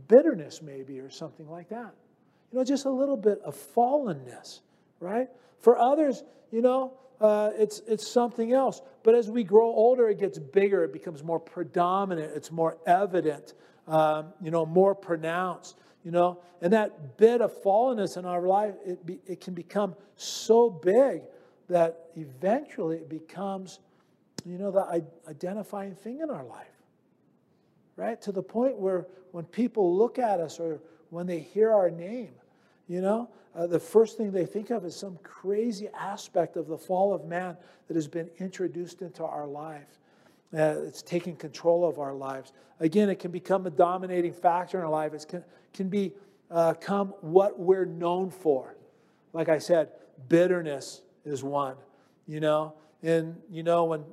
[0.08, 1.94] bitterness maybe or something like that.
[2.52, 4.60] You know, just a little bit of fallenness,
[5.00, 5.28] right?
[5.58, 8.82] For others, you know, uh, it's, it's something else.
[9.02, 13.54] But as we grow older, it gets bigger, it becomes more predominant, it's more evident,
[13.88, 16.38] um, you know, more pronounced, you know.
[16.62, 21.20] And that bit of fallenness in our life, it, be, it can become so big
[21.68, 23.80] that eventually it becomes,
[24.46, 26.68] you know, the identifying thing in our life
[27.96, 28.20] right?
[28.22, 32.32] To the point where when people look at us or when they hear our name,
[32.88, 36.76] you know, uh, the first thing they think of is some crazy aspect of the
[36.76, 37.56] fall of man
[37.88, 39.98] that has been introduced into our life.
[40.54, 42.52] Uh, it's taking control of our lives.
[42.80, 45.12] Again, it can become a dominating factor in our life.
[45.12, 46.12] It can, can
[46.50, 48.76] uh, come what we're known for.
[49.32, 49.90] Like I said,
[50.28, 51.76] bitterness is one,
[52.26, 52.74] you know.
[53.02, 54.04] And, you know, when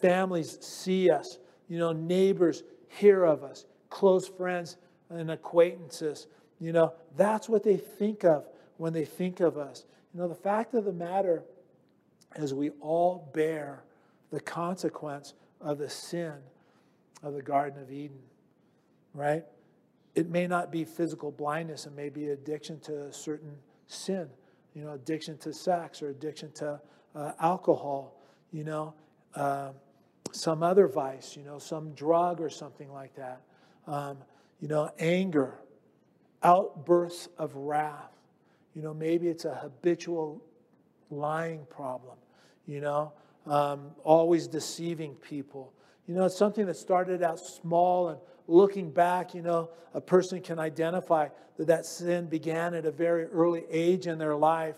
[0.00, 4.76] families see us, you know, neighbors hear of us, close friends
[5.10, 6.26] and acquaintances.
[6.60, 9.84] You know, that's what they think of when they think of us.
[10.14, 11.42] You know, the fact of the matter
[12.36, 13.84] is we all bear
[14.30, 16.34] the consequence of the sin
[17.22, 18.18] of the Garden of Eden,
[19.14, 19.44] right?
[20.14, 24.28] It may not be physical blindness, it may be addiction to a certain sin,
[24.74, 26.80] you know, addiction to sex or addiction to
[27.14, 28.20] uh, alcohol,
[28.52, 28.94] you know.
[29.34, 29.70] Uh,
[30.32, 33.42] some other vice, you know, some drug or something like that.
[33.86, 34.18] Um,
[34.60, 35.58] you know, anger,
[36.42, 38.12] outbursts of wrath.
[38.74, 40.42] You know, maybe it's a habitual
[41.10, 42.16] lying problem,
[42.66, 43.12] you know,
[43.46, 45.72] um, always deceiving people.
[46.06, 50.40] You know, it's something that started out small and looking back, you know, a person
[50.40, 54.76] can identify that that sin began at a very early age in their life.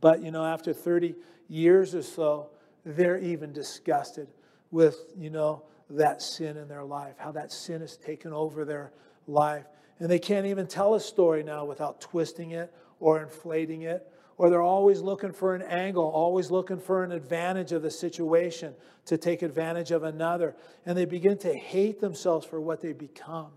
[0.00, 1.14] But, you know, after 30
[1.48, 2.50] years or so,
[2.84, 4.28] they're even disgusted
[4.70, 8.92] with, you know, that sin in their life, how that sin has taken over their
[9.26, 9.66] life.
[9.98, 14.09] And they can't even tell a story now without twisting it or inflating it.
[14.40, 18.72] Or they're always looking for an angle, always looking for an advantage of the situation
[19.04, 20.56] to take advantage of another.
[20.86, 23.50] And they begin to hate themselves for what they become.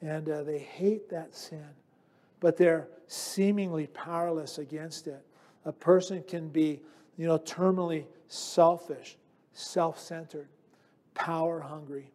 [0.00, 1.68] And uh, they hate that sin.
[2.40, 5.22] but they're seemingly powerless against it.
[5.66, 6.80] A person can be,
[7.18, 9.18] you know, terminally selfish,
[9.52, 10.48] self centered,
[11.12, 12.10] power hungry,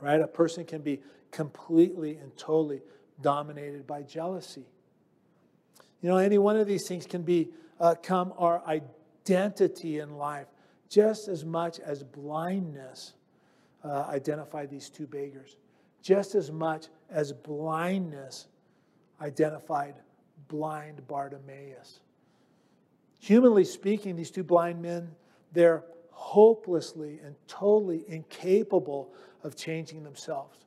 [0.00, 0.20] right?
[0.20, 2.82] A person can be completely and totally
[3.22, 4.64] dominated by jealousy.
[6.04, 10.48] You know, any one of these things can become uh, our identity in life
[10.90, 13.14] just as much as blindness
[13.82, 15.56] uh, identified these two beggars,
[16.02, 18.48] just as much as blindness
[19.22, 19.94] identified
[20.48, 22.00] blind Bartimaeus.
[23.20, 25.10] Humanly speaking, these two blind men,
[25.52, 30.66] they're hopelessly and totally incapable of changing themselves.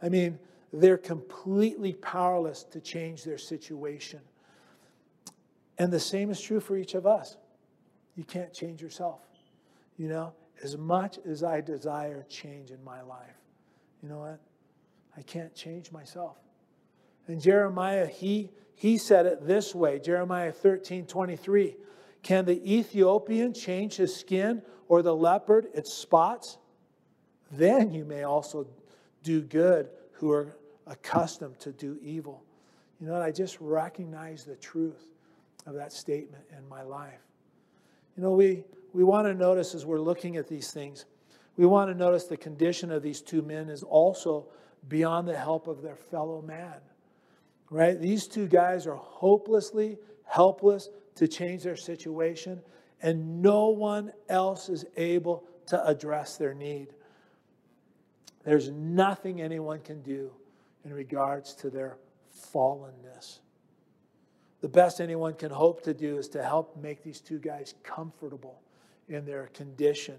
[0.00, 0.38] I mean,
[0.72, 4.20] they're completely powerless to change their situation.
[5.78, 7.36] And the same is true for each of us.
[8.16, 9.20] You can't change yourself.
[9.98, 13.36] You know, as much as I desire change in my life,
[14.02, 14.40] you know what?
[15.16, 16.36] I can't change myself.
[17.26, 21.76] And Jeremiah, he, he said it this way Jeremiah 13 23.
[22.22, 26.58] Can the Ethiopian change his skin or the leopard its spots?
[27.52, 28.66] Then you may also
[29.22, 32.42] do good who are accustomed to do evil.
[33.00, 33.22] You know what?
[33.22, 35.04] I just recognize the truth
[35.66, 37.20] of that statement in my life.
[38.16, 41.04] You know, we, we want to notice as we're looking at these things,
[41.56, 44.46] we want to notice the condition of these two men is also
[44.88, 46.74] beyond the help of their fellow man.
[47.70, 48.00] Right?
[48.00, 52.60] These two guys are hopelessly helpless to change their situation,
[53.02, 56.88] and no one else is able to address their need.
[58.44, 60.30] There's nothing anyone can do
[60.84, 61.98] in regards to their
[62.54, 63.40] fallenness.
[64.60, 68.60] The best anyone can hope to do is to help make these two guys comfortable
[69.08, 70.16] in their condition.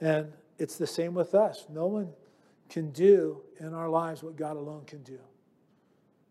[0.00, 1.66] And it's the same with us.
[1.68, 2.08] No one
[2.68, 5.18] can do in our lives what God alone can do.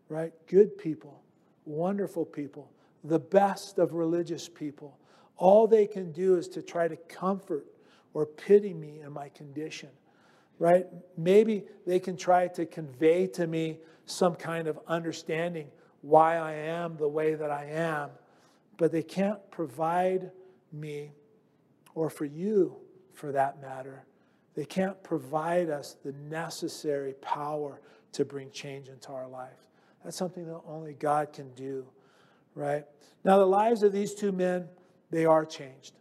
[0.08, 0.32] Right?
[0.46, 1.22] Good people,
[1.64, 2.70] wonderful people,
[3.04, 4.98] the best of religious people.
[5.36, 7.66] All they can do is to try to comfort
[8.12, 9.88] or pity me in my condition.
[10.58, 10.86] Right?
[11.16, 15.68] Maybe they can try to convey to me some kind of understanding
[16.02, 18.10] why I am the way that I am,
[18.76, 20.30] but they can't provide
[20.72, 21.12] me,
[21.94, 22.76] or for you
[23.12, 24.04] for that matter,
[24.54, 27.80] they can't provide us the necessary power
[28.12, 29.60] to bring change into our lives.
[30.02, 31.86] That's something that only God can do,
[32.54, 32.84] right?
[33.24, 34.66] Now, the lives of these two men,
[35.10, 35.94] they are changed.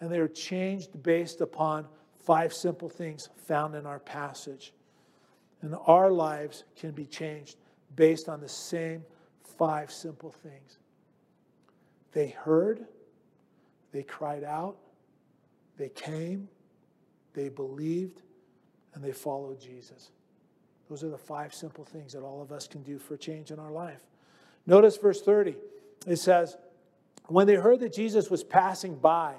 [0.00, 1.86] And they are changed based upon
[2.18, 4.72] five simple things found in our passage.
[5.62, 7.56] And our lives can be changed
[7.96, 9.04] based on the same
[9.60, 10.78] five simple things.
[12.12, 12.86] They heard,
[13.92, 14.78] they cried out,
[15.76, 16.48] they came,
[17.34, 18.22] they believed,
[18.94, 20.12] and they followed Jesus.
[20.88, 23.58] Those are the five simple things that all of us can do for change in
[23.58, 24.00] our life.
[24.66, 25.54] Notice verse 30.
[26.06, 26.56] It says,
[27.26, 29.34] When they heard that Jesus was passing by,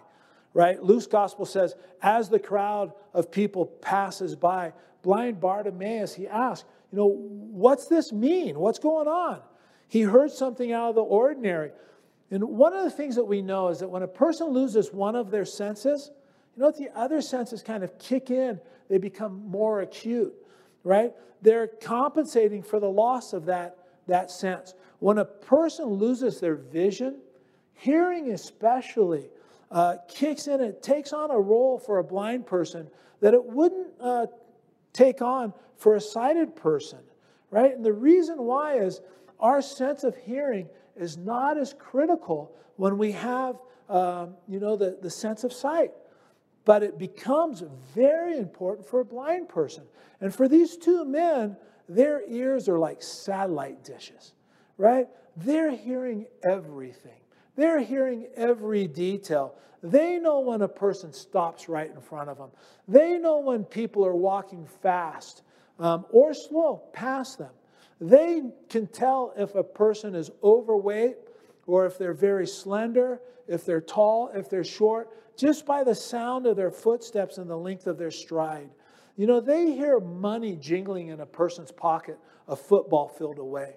[0.54, 0.82] right?
[0.84, 7.00] Luke's gospel says, As the crowd of people passes by, blind Bartimaeus, he asked, You
[7.00, 8.60] know, what's this mean?
[8.60, 9.42] What's going on?
[9.92, 11.72] He heard something out of the ordinary.
[12.32, 15.18] And one of the things that we know is that when a person loses one
[15.18, 16.12] of their senses,
[16.56, 16.78] you know what?
[16.78, 20.34] The other senses kind of kick in, they become more acute,
[20.86, 21.12] right?
[21.42, 24.76] They're compensating for the loss of that, that sense.
[25.00, 27.18] When a person loses their vision,
[27.74, 29.28] hearing especially,
[29.70, 32.88] uh, kicks in, it takes on a role for a blind person
[33.20, 34.28] that it wouldn't uh,
[34.94, 37.00] take on for a sighted person,
[37.50, 37.76] right?
[37.76, 39.02] And the reason why is
[39.42, 43.58] our sense of hearing is not as critical when we have,
[43.90, 45.92] um, you know, the, the sense of sight.
[46.64, 47.64] But it becomes
[47.96, 49.84] very important for a blind person.
[50.20, 51.58] And for these two men,
[51.90, 54.34] their ears are like satellite dishes,
[54.78, 55.08] right?
[55.36, 57.20] They're hearing everything.
[57.56, 59.56] They're hearing every detail.
[59.84, 62.52] They know when a person stops right in front of them.
[62.88, 65.42] They know when people are walking fast
[65.80, 67.52] um, or slow past them.
[68.02, 71.18] They can tell if a person is overweight
[71.68, 76.48] or if they're very slender, if they're tall, if they're short, just by the sound
[76.48, 78.72] of their footsteps and the length of their stride.
[79.18, 83.76] You know, they hear money jingling in a person's pocket a football field away.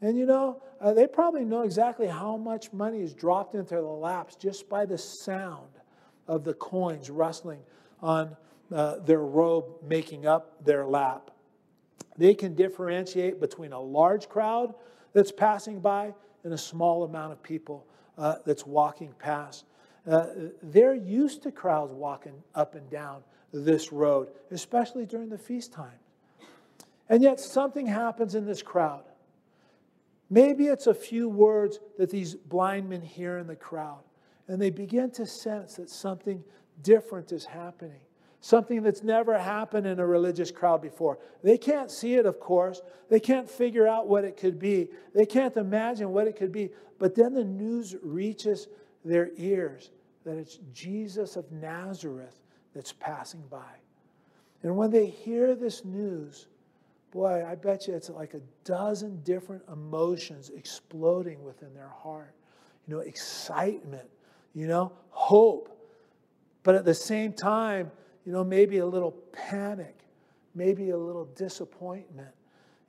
[0.00, 3.82] And you know, uh, they probably know exactly how much money is dropped into their
[3.82, 5.68] laps just by the sound
[6.26, 7.60] of the coins rustling
[8.00, 8.34] on
[8.72, 11.31] uh, their robe making up their lap.
[12.16, 14.74] They can differentiate between a large crowd
[15.12, 17.86] that's passing by and a small amount of people
[18.18, 19.64] uh, that's walking past.
[20.06, 20.26] Uh,
[20.62, 25.98] they're used to crowds walking up and down this road, especially during the feast time.
[27.08, 29.04] And yet, something happens in this crowd.
[30.30, 34.02] Maybe it's a few words that these blind men hear in the crowd,
[34.48, 36.42] and they begin to sense that something
[36.82, 38.00] different is happening,
[38.42, 41.16] something that's never happened in a religious crowd before.
[41.44, 42.82] They can't see it, of course.
[43.08, 46.70] They can't figure out what it could be, they can't imagine what it could be.
[46.98, 48.68] But then the news reaches
[49.04, 49.90] their ears
[50.24, 52.40] that it's Jesus of Nazareth
[52.74, 53.72] that's passing by.
[54.62, 56.46] And when they hear this news,
[57.12, 62.34] boy, I bet you it's like a dozen different emotions exploding within their heart.
[62.86, 64.08] You know, excitement,
[64.54, 65.68] you know, hope.
[66.64, 67.90] But at the same time,
[68.24, 69.96] you know, maybe a little panic,
[70.54, 72.34] maybe a little disappointment,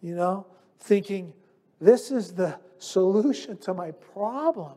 [0.01, 0.45] you know,
[0.79, 1.33] thinking,
[1.79, 4.73] this is the solution to my problem,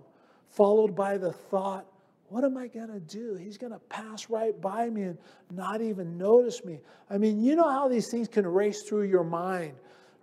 [0.48, 1.86] followed by the thought,
[2.28, 3.36] what am I going to do?
[3.36, 5.18] He's going to pass right by me and
[5.52, 6.80] not even notice me.
[7.08, 9.74] I mean, you know how these things can race through your mind,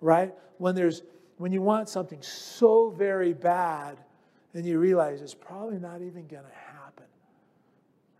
[0.02, 0.34] right?
[0.58, 1.04] When there's
[1.38, 3.98] when you want something so very bad
[4.54, 7.06] and you realize it's probably not even going to happen.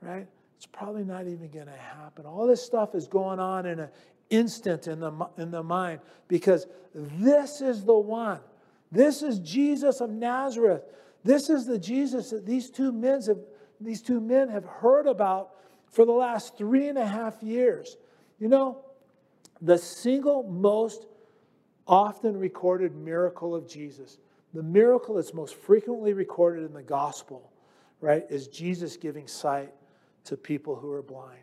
[0.02, 0.28] Right?
[0.64, 2.26] It's probably not even going to happen.
[2.26, 3.90] All this stuff is going on in an
[4.30, 6.00] instant in the in the mind
[6.30, 8.40] because this is the one.
[8.90, 10.84] This is Jesus of Nazareth.
[11.26, 13.40] This is the Jesus that these two men have
[13.82, 15.50] these two men have heard about
[15.92, 17.98] for the last three and a half years.
[18.40, 18.86] You know,
[19.62, 21.08] the single most
[21.86, 24.18] often recorded miracle of Jesus,
[24.54, 27.52] the miracle that's most frequently recorded in the gospel,
[28.00, 29.74] right, is Jesus giving sight
[30.26, 31.40] to people who are blind.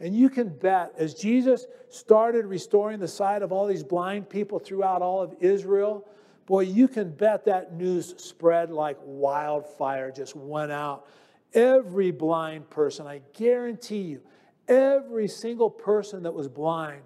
[0.00, 4.58] And you can bet, as Jesus started restoring the sight of all these blind people
[4.58, 6.06] throughout all of Israel,
[6.46, 11.06] boy, you can bet that news spread like wildfire, just went out
[11.54, 14.20] Every blind person, I guarantee you,
[14.66, 17.02] every single person that was blind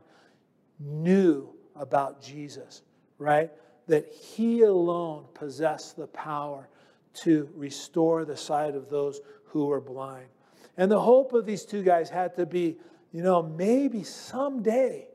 [0.80, 2.82] knew about Jesus,
[3.18, 3.50] right?
[3.88, 6.68] That he alone possessed the power
[7.14, 10.28] to restore the sight of those who were blind.
[10.78, 12.78] And the hope of these two guys had to be,
[13.12, 15.08] you know, maybe someday,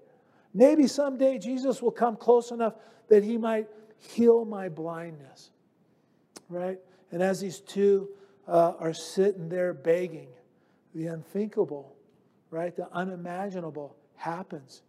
[0.54, 2.76] maybe someday Jesus will come close enough
[3.08, 5.50] that he might heal my blindness,
[6.50, 6.78] right?
[7.12, 8.10] And as these two
[8.48, 10.28] uh, are sitting there begging.
[10.94, 11.96] The unthinkable,
[12.52, 12.76] right?
[12.76, 14.84] The unimaginable happens.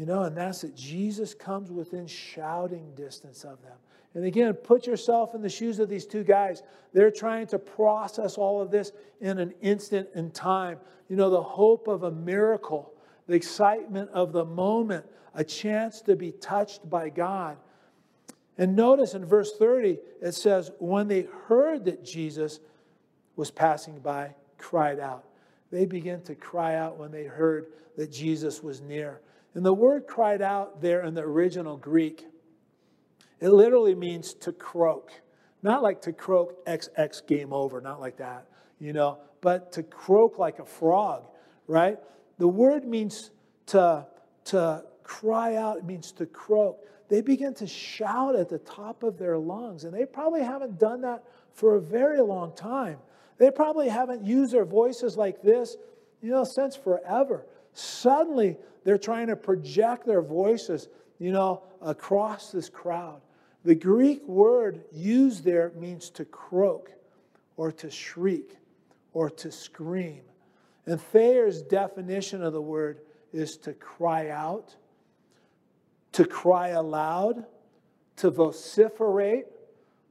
[0.00, 3.76] You know, and that's that Jesus comes within shouting distance of them.
[4.14, 6.62] And again, put yourself in the shoes of these two guys.
[6.94, 10.78] They're trying to process all of this in an instant in time.
[11.10, 12.94] You know, the hope of a miracle,
[13.26, 17.58] the excitement of the moment, a chance to be touched by God.
[18.56, 22.58] And notice in verse 30, it says, when they heard that Jesus
[23.36, 25.26] was passing by, cried out.
[25.70, 27.66] They began to cry out when they heard
[27.98, 29.20] that Jesus was near.
[29.54, 32.24] And the word cried out there in the original Greek,
[33.40, 35.10] it literally means to croak.
[35.62, 38.46] Not like to croak XX game over, not like that,
[38.78, 41.26] you know, but to croak like a frog,
[41.66, 41.98] right?
[42.38, 43.30] The word means
[43.66, 44.06] to,
[44.46, 46.78] to cry out, it means to croak
[47.10, 49.82] they begin to shout at the top of their lungs.
[49.82, 52.98] And they probably haven't done that for a very long time.
[53.36, 55.76] They probably haven't used their voices like this,
[56.22, 57.44] you know, since forever.
[57.72, 63.20] Suddenly, they're trying to project their voices, you know, across this crowd.
[63.64, 66.92] The Greek word used there means to croak
[67.56, 68.56] or to shriek
[69.12, 70.22] or to scream.
[70.86, 73.00] And Thayer's definition of the word
[73.32, 74.74] is to cry out
[76.12, 77.44] to cry aloud,
[78.16, 79.46] to vociferate,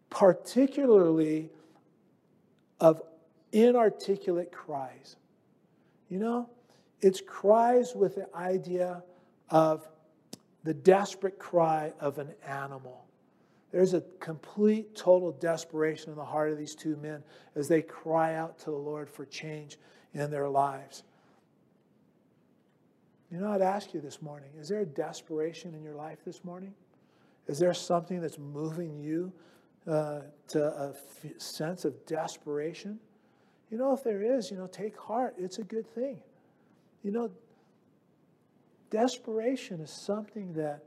[0.10, 1.50] particularly
[2.80, 3.02] of
[3.52, 5.18] inarticulate cries.
[6.10, 6.50] You know,
[7.02, 9.04] it's cries with the idea
[9.50, 9.88] of
[10.64, 13.06] the desperate cry of an animal.
[13.72, 17.24] There's a complete, total desperation in the heart of these two men
[17.56, 19.78] as they cry out to the Lord for change
[20.14, 21.04] in their lives.
[23.32, 26.44] You know, I'd ask you this morning is there a desperation in your life this
[26.44, 26.74] morning?
[27.48, 29.32] Is there something that's moving you
[29.88, 33.00] uh, to a f- sense of desperation?
[33.72, 35.36] You know, if there is, you know, take heart.
[35.38, 36.20] It's a good thing.
[37.04, 37.32] You know,
[38.90, 40.84] desperation is something that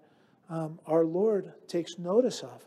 [0.49, 2.65] um, our Lord takes notice of.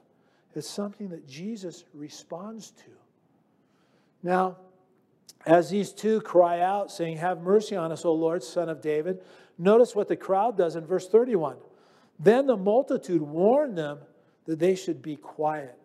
[0.56, 2.91] It's something that Jesus responds to.
[4.24, 4.58] Now,
[5.46, 9.22] as these two cry out, saying, Have mercy on us, O Lord, son of David,
[9.58, 11.58] Notice what the crowd does in verse 31.
[12.20, 14.00] Then the multitude warned them
[14.46, 15.78] that they should be quiet.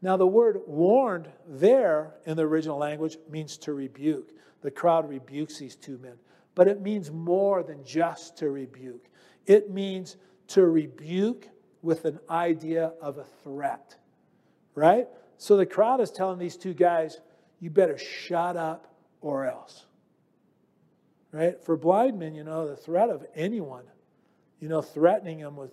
[0.00, 4.30] Now, the word warned there in the original language means to rebuke.
[4.62, 6.14] The crowd rebukes these two men.
[6.58, 9.06] But it means more than just to rebuke,
[9.46, 10.16] it means
[10.48, 11.48] to rebuke
[11.82, 13.94] with an idea of a threat,
[14.74, 15.06] right?
[15.36, 17.20] So the crowd is telling these two guys,
[17.60, 19.86] you better shut up or else.
[21.30, 21.62] Right?
[21.62, 23.84] For blind men, you know, the threat of anyone,
[24.58, 25.70] you know, threatening them with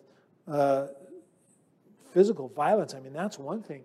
[0.47, 0.89] uh,
[2.13, 3.81] physical violence, I mean, that's one thing.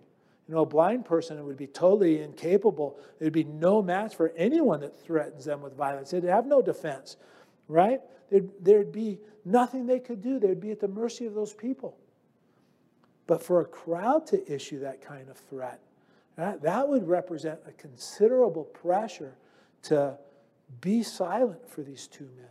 [0.47, 2.99] You know, a blind person would be totally incapable.
[3.19, 6.11] There'd be no match for anyone that threatens them with violence.
[6.11, 7.17] They'd have no defense,
[7.67, 8.01] right?
[8.29, 10.39] There'd, there'd be nothing they could do.
[10.39, 11.97] They'd be at the mercy of those people.
[13.27, 15.79] But for a crowd to issue that kind of threat,
[16.35, 19.35] that, that would represent a considerable pressure
[19.83, 20.17] to
[20.79, 22.47] be silent for these two men.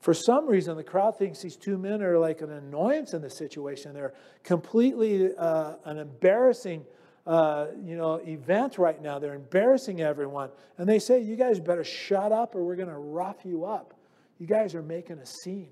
[0.00, 3.30] For some reason, the crowd thinks these two men are like an annoyance in the
[3.30, 3.94] situation.
[3.94, 6.84] They're completely uh, an embarrassing
[7.28, 9.18] uh, you know, event right now.
[9.18, 10.48] They're embarrassing everyone.
[10.78, 13.92] And they say, You guys better shut up or we're going to rough you up.
[14.38, 15.68] You guys are making a scene.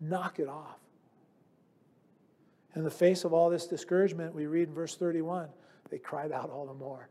[0.00, 0.78] Knock it off.
[2.74, 5.48] In the face of all this discouragement, we read in verse 31,
[5.90, 7.08] they cried out all the more.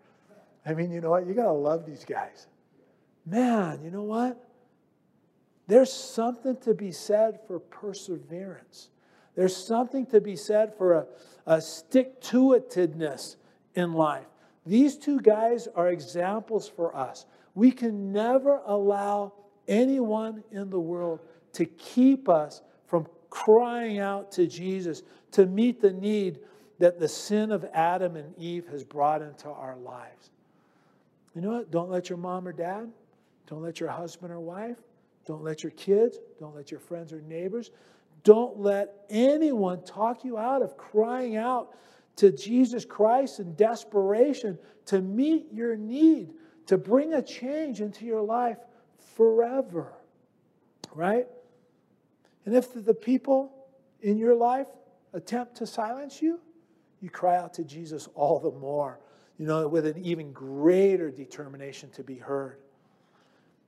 [0.66, 1.28] I mean, you know what?
[1.28, 2.48] You got to love these guys.
[3.26, 4.44] Man, you know what?
[5.68, 8.90] There's something to be said for perseverance.
[9.36, 11.06] There's something to be said for a,
[11.46, 13.38] a stick to itedness
[13.76, 14.28] in life.
[14.66, 17.26] These two guys are examples for us.
[17.56, 19.34] We can never allow
[19.68, 21.20] anyone in the world
[21.54, 26.40] to keep us from crying out to Jesus to meet the need
[26.80, 30.32] that the sin of Adam and Eve has brought into our lives.
[31.36, 31.72] You know what?
[31.72, 32.92] Don't let your mom or dad,
[33.48, 34.78] don't let your husband or wife,
[35.26, 37.72] don't let your kids, don't let your friends or neighbors,
[38.24, 41.76] don't let anyone talk you out of crying out
[42.16, 46.30] to Jesus Christ in desperation to meet your need,
[46.68, 48.58] to bring a change into your life
[49.16, 49.94] forever.
[50.94, 51.28] Right?
[52.46, 53.52] And if the people
[54.02, 54.68] in your life
[55.14, 56.40] attempt to silence you,
[57.02, 59.00] you cry out to Jesus all the more,
[59.38, 62.60] you know, with an even greater determination to be heard.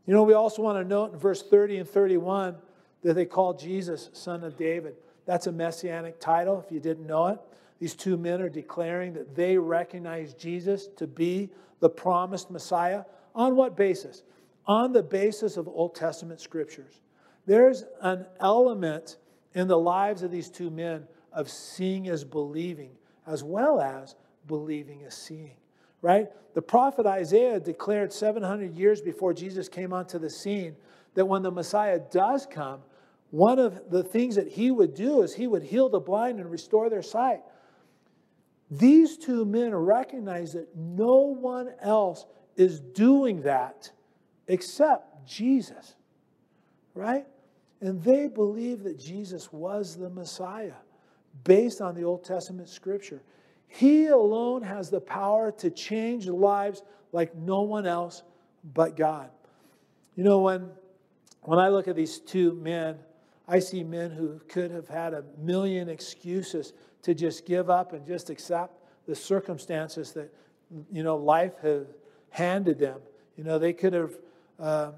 [0.06, 2.56] You know, we also want to note in verse 30 and 31
[3.04, 4.96] that they call Jesus Son of David.
[5.26, 7.40] That's a messianic title, if you didn't know it.
[7.80, 11.50] These two men are declaring that they recognize Jesus to be
[11.80, 13.04] the promised Messiah.
[13.34, 14.24] On what basis?
[14.68, 17.02] On the basis of Old Testament scriptures.
[17.46, 19.18] There's an element
[19.54, 22.92] in the lives of these two men of seeing as believing,
[23.28, 24.16] as well as
[24.48, 25.58] believing as seeing
[26.06, 26.28] right?
[26.54, 30.76] The prophet Isaiah declared 700 years before Jesus came onto the scene
[31.16, 32.82] that when the Messiah does come,
[33.32, 36.52] one of the things that he would do is he would heal the blind and
[36.52, 37.40] restore their sight.
[38.70, 43.90] These two men recognize that no one else is doing that
[44.48, 45.96] except Jesus,
[46.94, 47.26] right?
[47.82, 50.74] And they believe that Jesus was the Messiah
[51.44, 53.24] based on the Old Testament scripture.
[53.76, 58.24] He alone has the power to change lives like no one else
[58.74, 59.30] but God.
[60.16, 60.70] You know, when,
[61.42, 62.98] when I look at these two men,
[63.50, 66.72] I see men who could have had a million excuses
[67.02, 70.34] to just give up and just accept the circumstances that,
[70.90, 71.86] you know, life has
[72.30, 73.02] handed them.
[73.36, 74.14] You know, they could have,
[74.58, 74.92] uh,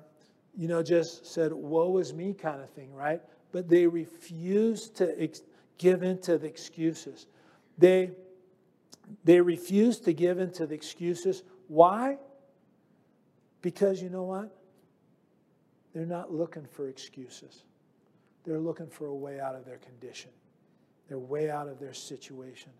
[0.55, 3.23] you know, just said, woe is me kind of thing, right?
[3.51, 5.41] But they refused to ex-
[5.80, 7.25] give in to the excuses.
[7.80, 8.11] They
[9.24, 11.43] they refuse to give in to the excuses.
[11.68, 12.18] Why?
[13.62, 14.55] Because you know what?
[15.93, 17.64] They're not looking for excuses.
[18.43, 20.32] They're looking for a way out of their condition.
[21.08, 22.72] They're way out of their situation.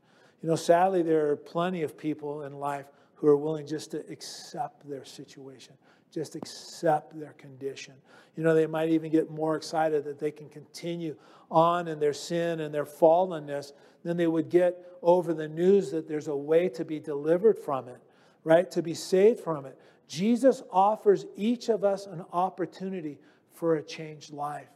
[0.42, 4.06] You know, sadly, there are plenty of people in life who are willing just to
[4.12, 5.74] accept their situation,
[6.12, 7.94] just accept their condition.
[8.36, 11.16] You know, they might even get more excited that they can continue
[11.50, 16.08] on in their sin and their fallenness than they would get over the news that
[16.08, 18.02] there's a way to be delivered from it,
[18.44, 18.70] right?
[18.72, 19.78] To be saved from it.
[20.08, 23.20] Jesus offers each of us an opportunity
[23.54, 24.70] for a changed life.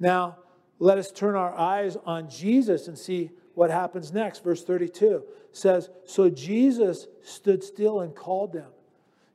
[0.00, 0.38] Now,
[0.78, 4.42] let us turn our eyes on Jesus and see what happens next.
[4.42, 8.70] Verse 32 says, So Jesus stood still and called them.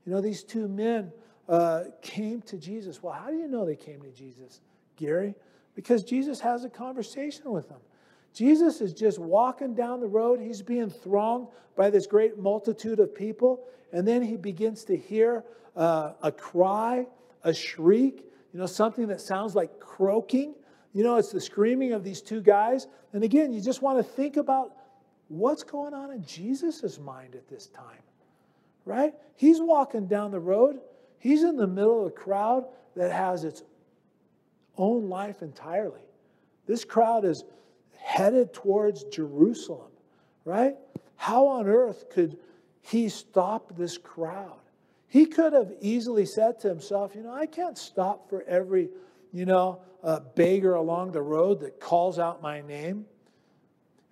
[0.07, 1.11] You know, these two men
[1.49, 3.03] uh, came to Jesus.
[3.03, 4.61] Well, how do you know they came to Jesus,
[4.95, 5.35] Gary?
[5.75, 7.81] Because Jesus has a conversation with them.
[8.33, 10.39] Jesus is just walking down the road.
[10.39, 13.65] He's being thronged by this great multitude of people.
[13.91, 15.43] And then he begins to hear
[15.75, 17.05] uh, a cry,
[17.43, 20.55] a shriek, you know, something that sounds like croaking.
[20.93, 22.87] You know, it's the screaming of these two guys.
[23.11, 24.73] And again, you just want to think about
[25.27, 27.99] what's going on in Jesus' mind at this time,
[28.87, 29.13] right?
[29.35, 30.79] He's walking down the road.
[31.19, 32.65] He's in the middle of a crowd
[32.95, 33.63] that has its
[34.77, 36.01] own life entirely.
[36.65, 37.43] This crowd is
[37.97, 39.91] headed towards Jerusalem,
[40.45, 40.75] right?
[41.15, 42.37] How on earth could
[42.81, 44.59] he stop this crowd?
[45.07, 48.89] He could have easily said to himself, you know, I can't stop for every,
[49.33, 53.05] you know, uh, beggar along the road that calls out my name.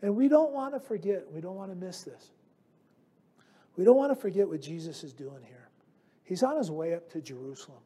[0.01, 2.31] And we don't want to forget, we don't want to miss this.
[3.77, 5.69] We don't want to forget what Jesus is doing here.
[6.23, 7.81] He's on his way up to Jerusalem.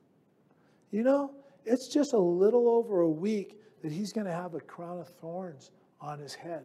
[0.92, 1.32] You know,
[1.66, 5.08] it's just a little over a week that he's going to have a crown of
[5.08, 5.72] thorns
[6.02, 6.64] on his head,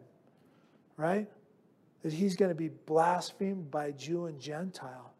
[0.97, 1.27] right?
[2.03, 5.13] That he's going to be blasphemed by Jew and Gentile,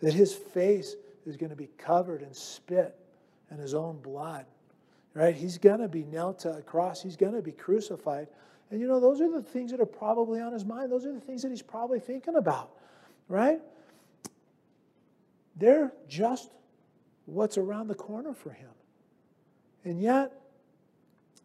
[0.00, 2.96] that his face is going to be covered in spit
[3.50, 4.46] and his own blood,
[5.14, 5.34] right?
[5.34, 8.28] He's going to be nailed to a cross, he's going to be crucified.
[8.70, 10.92] And you know, those are the things that are probably on his mind.
[10.92, 12.72] Those are the things that he's probably thinking about,
[13.28, 13.60] right?
[15.56, 16.50] They're just
[17.26, 18.70] what's around the corner for him.
[19.84, 20.32] And yet,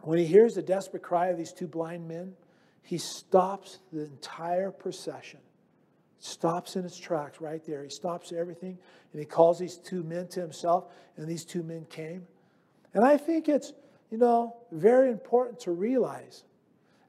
[0.02, 2.34] when he hears the desperate cry of these two blind men,
[2.84, 5.40] he stops the entire procession.
[6.20, 7.84] Stops in its tracks right there.
[7.84, 8.78] He stops everything
[9.12, 10.86] and he calls these two men to himself,
[11.18, 12.26] and these two men came.
[12.94, 13.74] And I think it's,
[14.10, 16.44] you know, very important to realize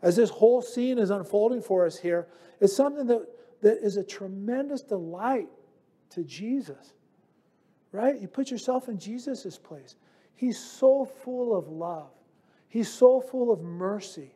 [0.05, 2.29] as this whole scene is unfolding for us here,
[2.61, 3.27] it's something that,
[3.65, 5.49] that is a tremendous delight
[6.11, 6.93] to Jesus.
[7.93, 8.21] Right?
[8.21, 9.97] You put yourself in Jesus' place.
[10.35, 12.11] He's so full of love.
[12.69, 14.35] He's so full of mercy.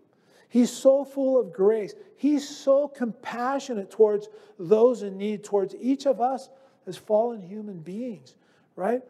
[0.49, 1.93] He's so full of grace.
[2.17, 6.49] He's so compassionate towards those in need, towards each of us
[6.87, 8.35] as fallen human beings,
[8.77, 9.03] right?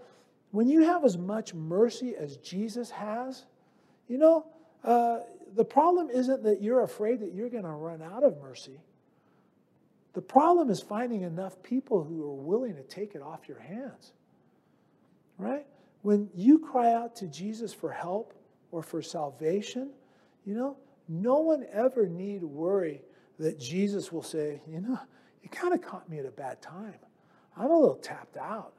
[0.51, 3.47] When you have as much mercy as Jesus has,
[4.09, 4.47] you know,
[4.83, 5.21] uh,
[5.55, 8.81] the problem isn't that you're afraid that you're going to run out of mercy.
[10.15, 14.13] The problem is finding enough people who are willing to take it off your hands,
[15.37, 15.67] right?
[16.03, 18.35] When you cry out to Jesus for help,
[18.71, 19.91] or for salvation,
[20.45, 20.77] you know,
[21.09, 23.01] no one ever need worry
[23.39, 24.99] that Jesus will say, you know,
[25.43, 26.95] you kind of caught me at a bad time.
[27.57, 28.75] I'm a little tapped out.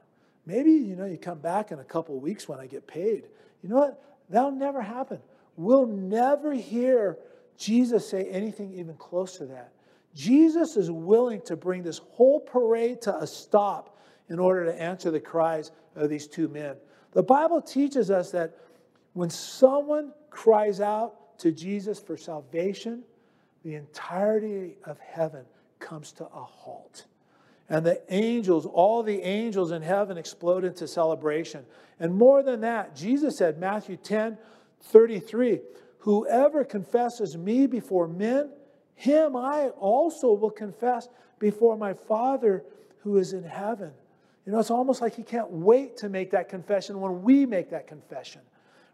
[0.46, 3.28] Maybe, you know, you come back in a couple weeks when I get paid.
[3.62, 4.02] You know what?
[4.28, 5.18] That'll never happen.
[5.56, 7.18] We'll never hear
[7.58, 9.72] Jesus say anything even close to that.
[10.14, 13.98] Jesus is willing to bring this whole parade to a stop
[14.28, 16.76] in order to answer the cries of these two men.
[17.12, 18.56] The Bible teaches us that
[19.12, 23.02] when someone cries out to Jesus for salvation,
[23.64, 25.44] the entirety of heaven
[25.78, 27.06] comes to a halt.
[27.68, 31.64] And the angels, all the angels in heaven explode into celebration.
[32.00, 34.38] And more than that, Jesus said, Matthew 10
[34.82, 35.60] 33,
[35.98, 38.50] whoever confesses me before men,
[39.00, 42.64] him I also will confess before my Father
[43.02, 43.92] who is in heaven.
[44.46, 47.70] You know, it's almost like he can't wait to make that confession when we make
[47.70, 48.42] that confession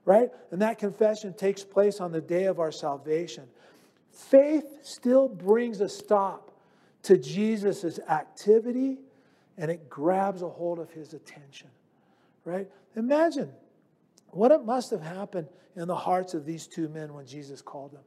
[0.07, 0.31] right?
[0.51, 3.45] And that confession takes place on the day of our salvation.
[4.11, 6.53] Faith still brings a stop
[7.03, 8.99] to Jesus' activity
[9.59, 11.69] and it grabs a hold of his attention,
[12.45, 12.69] right?
[12.95, 13.51] Imagine
[14.31, 17.93] what it must have happened in the hearts of these two men when Jesus called
[17.93, 18.03] them.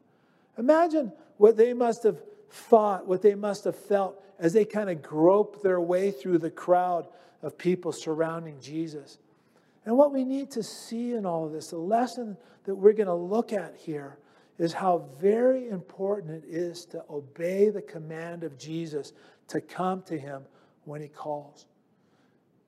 [0.57, 5.01] Imagine what they must have thought, what they must have felt as they kind of
[5.01, 7.07] grope their way through the crowd
[7.41, 9.19] of people surrounding Jesus.
[9.85, 12.35] And what we need to see in all of this, the lesson
[12.65, 14.17] that we're going to look at here,
[14.57, 19.13] is how very important it is to obey the command of Jesus
[19.47, 20.43] to come to him
[20.83, 21.67] when he calls.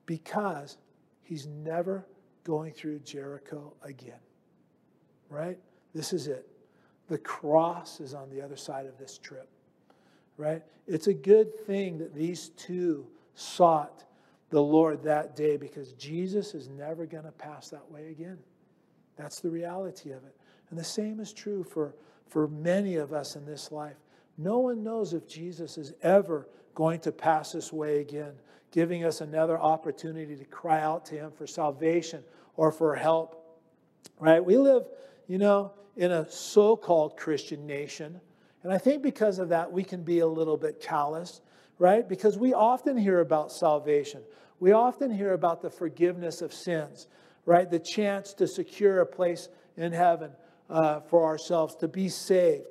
[0.06, 0.78] Because
[1.22, 2.06] he's never
[2.42, 4.20] going through Jericho again.
[5.28, 5.58] Right?
[5.94, 6.48] This is it.
[7.12, 9.46] The cross is on the other side of this trip.
[10.38, 10.62] Right?
[10.86, 14.04] It's a good thing that these two sought
[14.48, 18.38] the Lord that day because Jesus is never going to pass that way again.
[19.16, 20.34] That's the reality of it.
[20.70, 21.94] And the same is true for,
[22.28, 23.98] for many of us in this life.
[24.38, 28.32] No one knows if Jesus is ever going to pass this way again,
[28.70, 32.24] giving us another opportunity to cry out to Him for salvation
[32.56, 33.60] or for help.
[34.18, 34.42] Right?
[34.42, 34.84] We live,
[35.26, 38.20] you know, in a so called Christian nation.
[38.62, 41.40] And I think because of that, we can be a little bit callous,
[41.78, 42.08] right?
[42.08, 44.22] Because we often hear about salvation.
[44.60, 47.08] We often hear about the forgiveness of sins,
[47.44, 47.68] right?
[47.68, 50.30] The chance to secure a place in heaven
[50.70, 52.66] uh, for ourselves, to be saved,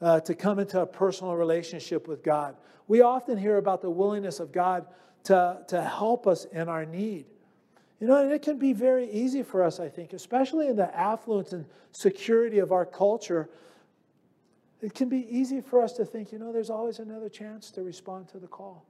[0.00, 2.56] uh, to come into a personal relationship with God.
[2.88, 4.86] We often hear about the willingness of God
[5.24, 7.26] to, to help us in our need.
[8.00, 10.96] You know, and it can be very easy for us, I think, especially in the
[10.96, 13.48] affluence and security of our culture.
[14.80, 17.82] It can be easy for us to think, you know, there's always another chance to
[17.82, 18.84] respond to the call.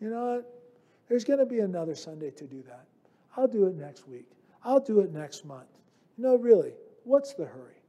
[0.00, 0.60] You know what?
[1.08, 2.86] There's going to be another Sunday to do that.
[3.36, 4.26] I'll do it next week.
[4.64, 5.68] I'll do it next month.
[6.18, 6.72] No, really,
[7.04, 7.80] what's the hurry?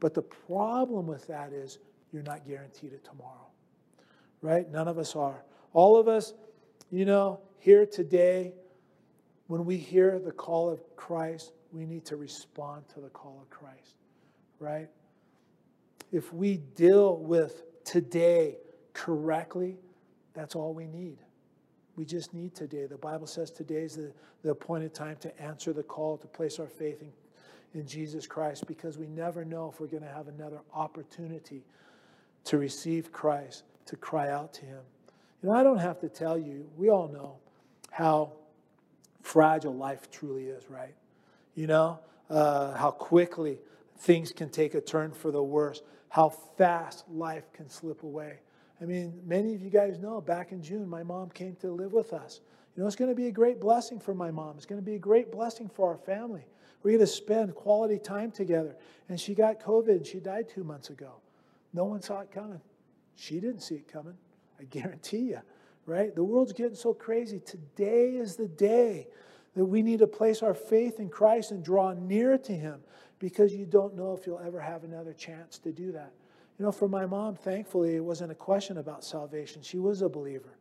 [0.00, 1.78] But the problem with that is
[2.12, 3.46] you're not guaranteed it tomorrow,
[4.42, 4.70] right?
[4.70, 5.44] None of us are.
[5.72, 6.34] All of us,
[6.90, 8.52] you know, here today,
[9.46, 13.50] when we hear the call of Christ, we need to respond to the call of
[13.50, 13.94] Christ,
[14.58, 14.88] right?
[16.12, 18.58] If we deal with today
[18.92, 19.76] correctly,
[20.34, 21.18] that's all we need.
[21.96, 22.86] We just need today.
[22.86, 26.58] The Bible says today is the, the appointed time to answer the call, to place
[26.58, 27.12] our faith in,
[27.80, 31.64] in Jesus Christ, because we never know if we're going to have another opportunity
[32.44, 34.80] to receive Christ, to cry out to Him.
[35.42, 37.38] You know, I don't have to tell you, we all know
[37.90, 38.32] how
[39.26, 40.94] fragile life truly is, right?
[41.56, 41.98] You know,
[42.30, 43.58] uh, how quickly
[43.98, 48.38] things can take a turn for the worse, how fast life can slip away.
[48.80, 51.92] I mean, many of you guys know back in June, my mom came to live
[51.92, 52.40] with us.
[52.76, 54.56] You know, it's going to be a great blessing for my mom.
[54.56, 56.46] It's going to be a great blessing for our family.
[56.82, 58.76] We're going to spend quality time together.
[59.08, 61.14] And she got COVID and she died two months ago.
[61.72, 62.60] No one saw it coming.
[63.16, 64.14] She didn't see it coming.
[64.60, 65.40] I guarantee you,
[65.86, 66.14] right?
[66.14, 67.40] The world's getting so crazy.
[67.40, 69.06] Today is the day
[69.54, 72.80] that we need to place our faith in Christ and draw near to Him
[73.18, 76.12] because you don't know if you'll ever have another chance to do that.
[76.58, 79.62] You know, for my mom, thankfully, it wasn't a question about salvation.
[79.62, 80.58] She was a believer,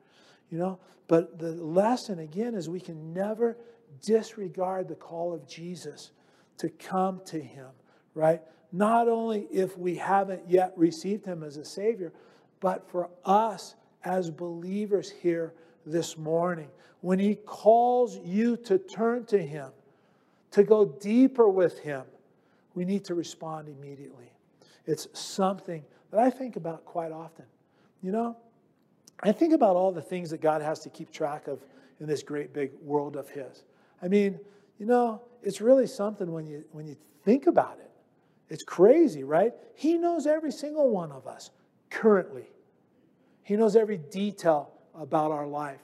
[0.49, 0.79] you know.
[1.07, 3.57] But the lesson, again, is we can never
[4.01, 6.11] disregard the call of Jesus
[6.57, 7.69] to come to Him,
[8.13, 8.41] right?
[8.71, 12.13] Not only if we haven't yet received Him as a Savior,
[12.59, 13.75] but for us
[14.05, 15.53] as believers here
[15.85, 16.69] this morning.
[17.01, 19.69] When He calls you to turn to Him,
[20.51, 22.03] to go deeper with Him,
[22.73, 24.31] we need to respond immediately.
[24.85, 27.45] It's something that I think about quite often.
[28.01, 28.37] You know,
[29.23, 31.59] I think about all the things that God has to keep track of
[31.99, 33.63] in this great big world of His.
[34.01, 34.39] I mean,
[34.77, 37.91] you know, it's really something when you when you think about it.
[38.49, 39.53] It's crazy, right?
[39.75, 41.49] He knows every single one of us
[41.89, 42.49] currently.
[43.45, 45.79] He knows every detail about our life,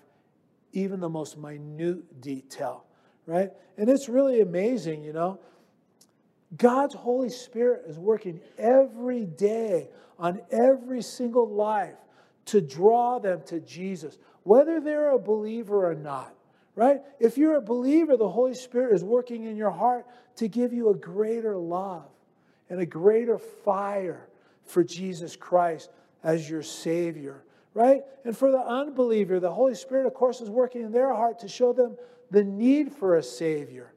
[0.73, 2.85] even the most minute detail,
[3.27, 3.51] right?
[3.77, 5.39] And it's really amazing, you know.
[6.57, 11.93] God's Holy Spirit is working every day on every single life
[12.45, 16.33] to draw them to Jesus, whether they're a believer or not,
[16.75, 17.01] right?
[17.19, 20.07] If you're a believer, the Holy Spirit is working in your heart
[20.37, 22.09] to give you a greater love
[22.71, 24.27] and a greater fire
[24.65, 25.91] for Jesus Christ
[26.23, 27.43] as your Savior,
[27.73, 28.01] right?
[28.25, 31.47] And for the unbeliever, the Holy Spirit, of course, is working in their heart to
[31.47, 31.97] show them
[32.29, 33.93] the need for a Savior.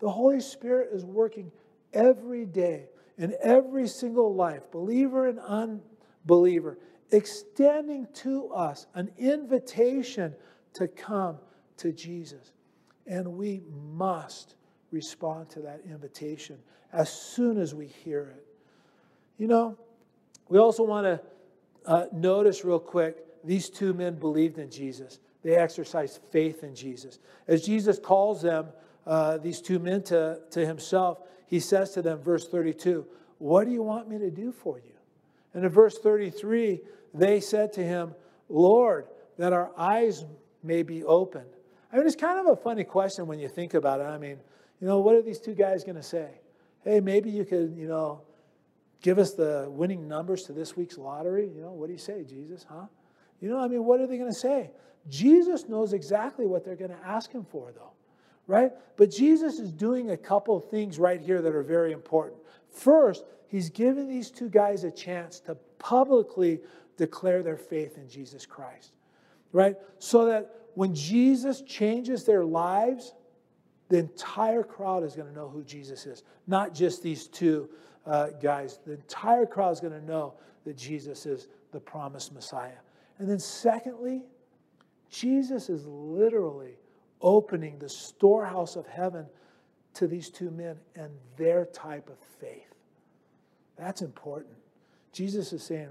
[0.00, 1.52] The Holy Spirit is working
[1.92, 2.86] every day
[3.18, 6.78] in every single life, believer and unbeliever,
[7.10, 10.34] extending to us an invitation
[10.74, 11.38] to come
[11.76, 12.52] to Jesus.
[13.06, 13.62] And we
[13.92, 14.56] must
[14.90, 16.58] respond to that invitation
[16.92, 18.46] as soon as we hear it.
[19.38, 19.78] You know,
[20.48, 21.20] we also want to
[21.86, 25.18] uh, notice real quick these two men believed in Jesus.
[25.42, 27.18] They exercised faith in Jesus.
[27.48, 28.68] As Jesus calls them,
[29.06, 33.04] uh, these two men to, to himself, he says to them, verse 32,
[33.38, 34.92] What do you want me to do for you?
[35.54, 36.80] And in verse 33,
[37.12, 38.14] they said to him,
[38.48, 39.06] Lord,
[39.38, 40.24] that our eyes
[40.62, 41.50] may be opened.
[41.92, 44.04] I mean, it's kind of a funny question when you think about it.
[44.04, 44.38] I mean,
[44.80, 46.28] you know, what are these two guys going to say?
[46.84, 48.22] Hey, maybe you could, you know,
[49.02, 51.50] give us the winning numbers to this week's lottery.
[51.54, 52.86] You know, what do you say, Jesus, huh?
[53.40, 54.70] You know, I mean, what are they going to say?
[55.08, 57.92] Jesus knows exactly what they're going to ask him for, though
[58.46, 58.72] right?
[58.96, 62.40] But Jesus is doing a couple of things right here that are very important.
[62.70, 66.60] First, he's giving these two guys a chance to publicly
[66.96, 68.92] declare their faith in Jesus Christ,
[69.52, 69.76] right?
[69.98, 73.14] So that when Jesus changes their lives,
[73.88, 77.68] the entire crowd is going to know who Jesus is, not just these two
[78.06, 78.80] uh, guys.
[78.84, 80.34] The entire crowd is going to know
[80.64, 82.78] that Jesus is the promised Messiah.
[83.18, 84.22] And then, secondly,
[85.10, 86.76] Jesus is literally
[87.20, 89.26] opening the storehouse of heaven
[89.94, 92.74] to these two men and their type of faith.
[93.76, 94.54] That's important.
[95.12, 95.90] Jesus is saying,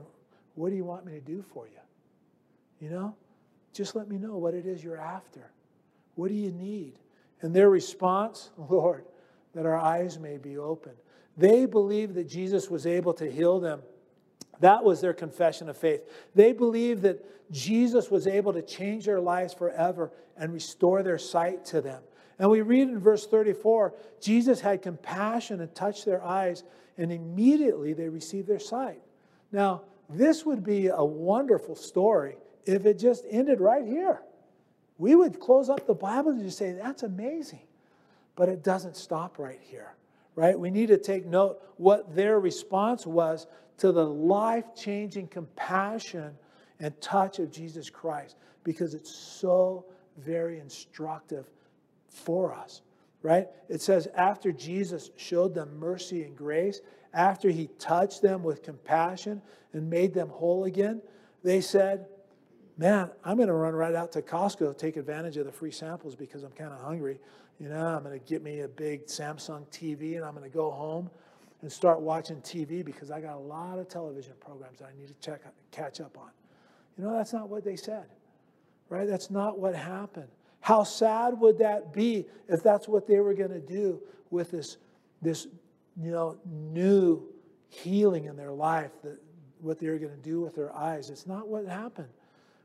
[0.55, 1.79] What do you want me to do for you?
[2.79, 3.15] You know,
[3.73, 5.51] just let me know what it is you're after.
[6.15, 6.93] What do you need?
[7.41, 9.05] And their response, Lord,
[9.53, 10.97] that our eyes may be opened.
[11.37, 13.81] They believed that Jesus was able to heal them
[14.61, 16.01] that was their confession of faith.
[16.33, 21.65] They believed that Jesus was able to change their lives forever and restore their sight
[21.65, 22.01] to them.
[22.39, 26.63] And we read in verse 34 Jesus had compassion and touched their eyes,
[26.97, 29.01] and immediately they received their sight.
[29.51, 34.21] Now, this would be a wonderful story if it just ended right here.
[34.97, 37.63] We would close up the Bible and just say, That's amazing.
[38.35, 39.95] But it doesn't stop right here,
[40.35, 40.57] right?
[40.57, 46.35] We need to take note what their response was to the life changing compassion
[46.79, 49.85] and touch of Jesus Christ because it's so
[50.17, 51.49] very instructive
[52.09, 52.81] for us,
[53.21, 53.47] right?
[53.69, 56.81] It says, after Jesus showed them mercy and grace,
[57.13, 59.41] after he touched them with compassion
[59.73, 61.01] and made them whole again,
[61.43, 62.05] they said,
[62.77, 66.15] Man, I'm going to run right out to Costco, take advantage of the free samples
[66.15, 67.19] because I'm kind of hungry.
[67.61, 70.57] You know, I'm going to get me a big Samsung TV and I'm going to
[70.57, 71.11] go home
[71.61, 75.09] and start watching TV because I got a lot of television programs that I need
[75.09, 76.31] to check catch up on.
[76.97, 78.05] You know, that's not what they said,
[78.89, 79.07] right?
[79.07, 80.29] That's not what happened.
[80.59, 84.01] How sad would that be if that's what they were going to do
[84.31, 84.77] with this,
[85.21, 85.45] this,
[86.01, 87.21] you know, new
[87.69, 89.19] healing in their life, that
[89.59, 91.11] what they were going to do with their eyes?
[91.11, 92.09] It's not what happened.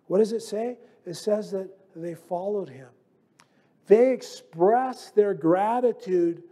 [0.07, 0.78] What does it say?
[1.05, 2.88] It says that they followed him.
[3.87, 6.43] They express their gratitude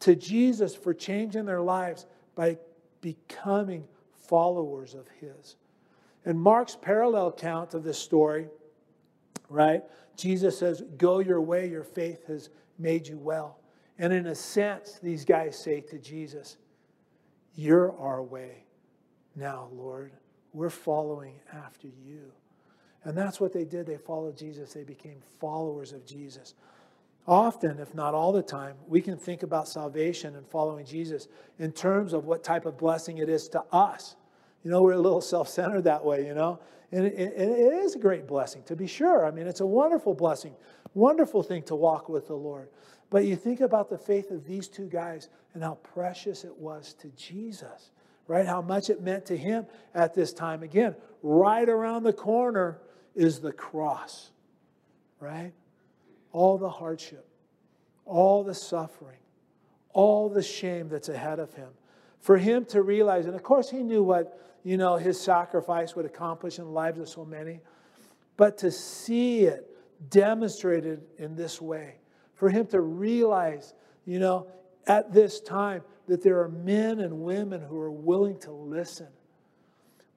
[0.00, 2.58] to Jesus for changing their lives by
[3.00, 5.56] becoming followers of his.
[6.24, 8.48] And Mark's parallel account of this story,
[9.48, 9.82] right?
[10.16, 13.58] Jesus says, Go your way, your faith has made you well.
[13.98, 16.56] And in a sense, these guys say to Jesus,
[17.54, 18.64] You're our way
[19.36, 20.12] now, Lord.
[20.52, 22.32] We're following after you.
[23.04, 23.86] And that's what they did.
[23.86, 26.54] They followed Jesus, they became followers of Jesus.
[27.26, 31.28] Often, if not all the time, we can think about salvation and following Jesus
[31.58, 34.16] in terms of what type of blessing it is to us.
[34.64, 36.58] You know, we're a little self centered that way, you know?
[36.90, 39.24] And it, it is a great blessing, to be sure.
[39.24, 40.54] I mean, it's a wonderful blessing,
[40.94, 42.68] wonderful thing to walk with the Lord.
[43.08, 46.94] But you think about the faith of these two guys and how precious it was
[46.94, 47.92] to Jesus,
[48.26, 48.46] right?
[48.46, 50.62] How much it meant to him at this time.
[50.62, 52.80] Again, right around the corner
[53.14, 54.30] is the cross,
[55.20, 55.52] right?
[56.32, 57.26] All the hardship,
[58.04, 59.18] all the suffering,
[59.92, 61.68] all the shame that's ahead of him.
[62.20, 66.06] For him to realize, and of course he knew what, you know, his sacrifice would
[66.06, 67.60] accomplish in the lives of so many,
[68.36, 69.68] but to see it
[70.08, 71.96] demonstrated in this way,
[72.34, 74.46] for him to realize, you know,
[74.86, 79.08] at this time that there are men and women who are willing to listen,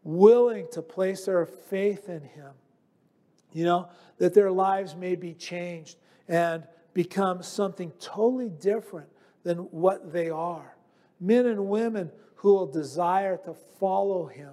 [0.04, 2.52] willing to place their faith in him,
[3.56, 3.88] you know,
[4.18, 5.95] that their lives may be changed
[6.28, 9.08] and become something totally different
[9.43, 10.76] than what they are.
[11.22, 14.51] Men and women who will desire to follow him,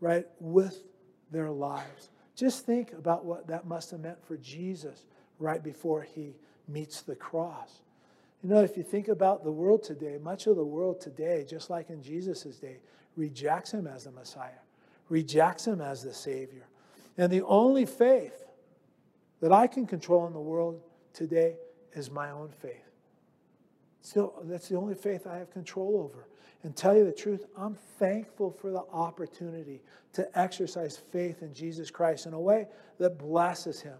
[0.00, 0.82] right, with
[1.30, 2.10] their lives.
[2.34, 5.06] Just think about what that must have meant for Jesus
[5.38, 6.34] right before he
[6.66, 7.82] meets the cross.
[8.42, 11.70] You know, if you think about the world today, much of the world today, just
[11.70, 12.78] like in Jesus' day,
[13.16, 14.50] rejects him as the Messiah,
[15.08, 16.66] rejects him as the Savior.
[17.16, 18.44] And the only faith
[19.40, 20.80] that I can control in the world
[21.12, 21.56] today
[21.92, 22.90] is my own faith.
[24.00, 26.28] So that's the only faith I have control over.
[26.62, 29.82] And tell you the truth, I'm thankful for the opportunity
[30.14, 33.98] to exercise faith in Jesus Christ in a way that blesses him,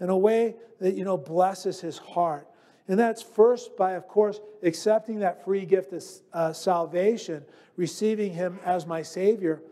[0.00, 2.46] in a way that, you know, blesses his heart.
[2.88, 6.02] And that's first by, of course, accepting that free gift of
[6.32, 7.44] uh, salvation,
[7.76, 9.62] receiving him as my Savior,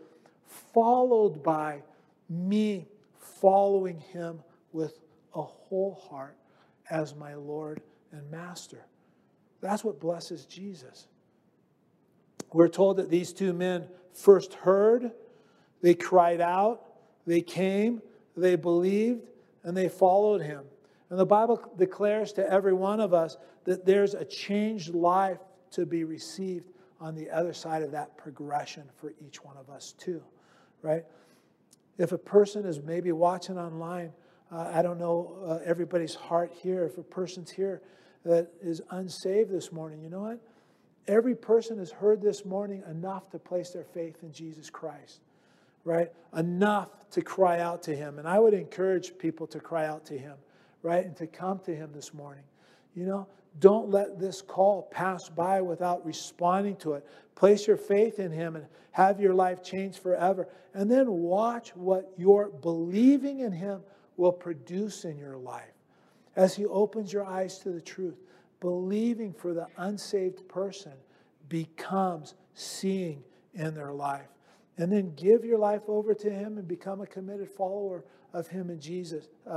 [0.73, 1.83] followed by
[2.31, 2.87] me
[3.19, 4.97] following him with
[5.35, 6.37] a whole heart
[6.89, 8.85] as my Lord and Master.
[9.59, 11.07] That's what blesses Jesus.
[12.53, 15.11] We're told that these two men first heard,
[15.81, 16.81] they cried out,
[17.25, 18.01] they came,
[18.35, 19.27] they believed,
[19.63, 20.63] and they followed him.
[21.09, 25.39] And the Bible declares to every one of us that there's a changed life
[25.71, 29.93] to be received on the other side of that progression for each one of us,
[29.97, 30.21] too,
[30.81, 31.03] right?
[31.97, 34.11] If a person is maybe watching online,
[34.51, 36.85] uh, I don't know uh, everybody's heart here.
[36.85, 37.81] If a person's here
[38.25, 40.39] that is unsaved this morning, you know what?
[41.07, 45.21] Every person has heard this morning enough to place their faith in Jesus Christ,
[45.83, 46.11] right?
[46.35, 48.19] Enough to cry out to Him.
[48.19, 50.35] And I would encourage people to cry out to Him,
[50.83, 51.05] right?
[51.05, 52.43] And to come to Him this morning.
[52.95, 53.27] You know,
[53.59, 57.05] don't let this call pass by without responding to it.
[57.35, 60.47] Place your faith in Him and have your life changed forever.
[60.73, 63.81] And then watch what your believing in Him
[64.15, 65.73] will produce in your life
[66.35, 68.19] as He opens your eyes to the truth.
[68.61, 70.93] Believing for the unsaved person
[71.49, 73.23] becomes seeing
[73.53, 74.29] in their life.
[74.77, 78.69] And then give your life over to Him and become a committed follower of Him
[78.69, 79.53] and Jesus, uh, uh,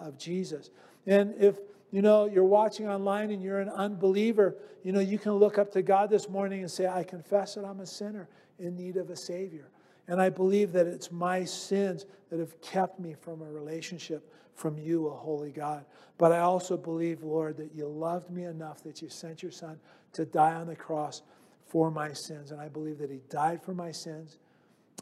[0.00, 0.70] uh of Jesus.
[1.06, 1.56] And if
[1.90, 5.72] you know, you're watching online and you're an unbeliever, you know, you can look up
[5.72, 8.28] to God this morning and say, I confess that I'm a sinner
[8.58, 9.68] in need of a Savior.
[10.06, 14.78] And I believe that it's my sins that have kept me from a relationship from
[14.78, 15.84] you, a holy God.
[16.16, 19.78] But I also believe, Lord, that you loved me enough that you sent your son
[20.14, 21.22] to die on the cross
[21.66, 22.50] for my sins.
[22.50, 24.38] And I believe that he died for my sins,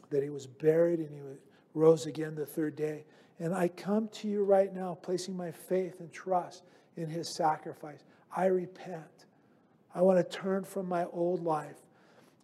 [0.09, 1.21] that he was buried, and he
[1.73, 3.05] rose again the third day.
[3.39, 6.63] And I come to you right now, placing my faith and trust
[6.97, 8.03] in his sacrifice.
[8.35, 9.25] I repent.
[9.95, 11.77] I want to turn from my old life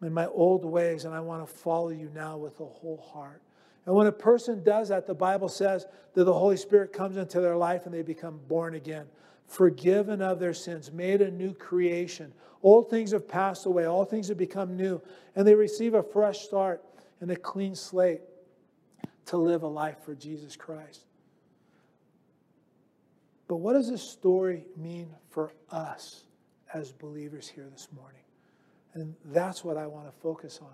[0.01, 3.41] and my old ways, and I want to follow you now with a whole heart.
[3.85, 7.41] And when a person does that, the Bible says that the Holy Spirit comes into
[7.41, 9.05] their life and they become born again,
[9.47, 12.33] forgiven of their sins, made a new creation.
[12.61, 15.01] Old things have passed away, all things have become new,
[15.35, 16.81] and they receive a fresh start
[17.19, 18.21] and a clean slate
[19.25, 21.05] to live a life for Jesus Christ.
[23.53, 26.23] But what does this story mean for us
[26.73, 28.23] as believers here this morning?
[28.95, 30.73] And that's what I want to focus on.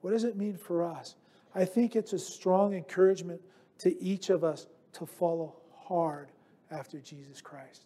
[0.00, 1.16] What does it mean for us?
[1.54, 3.42] I think it's a strong encouragement
[3.80, 6.30] to each of us to follow hard
[6.70, 7.84] after Jesus Christ.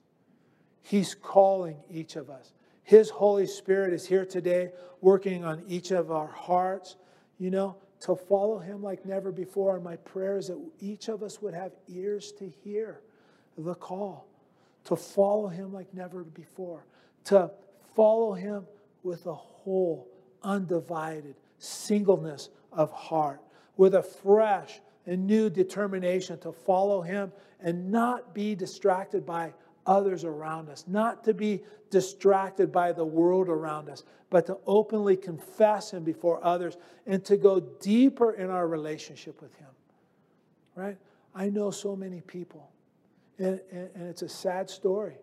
[0.83, 2.53] He's calling each of us.
[2.85, 6.95] His Holy Spirit is here today, working on each of our hearts,
[7.41, 9.75] you know, to follow Him like never before.
[9.75, 13.01] And my prayer is that each of us would have ears to hear
[13.57, 14.27] the call,
[14.85, 16.85] to follow Him like never before,
[17.25, 17.51] to
[17.95, 18.67] follow Him
[19.03, 20.09] with a whole,
[20.43, 23.41] undivided singleness of heart
[23.77, 29.53] with a fresh and new determination to follow Him and not be distracted by
[29.87, 35.17] others around us, not to be distracted by the world around us, but to openly
[35.17, 36.77] confess Him before others
[37.07, 39.69] and to go deeper in our relationship with Him.
[40.75, 40.97] Right?
[41.35, 42.71] I know so many people,
[43.39, 45.17] and, and, and it's a sad story.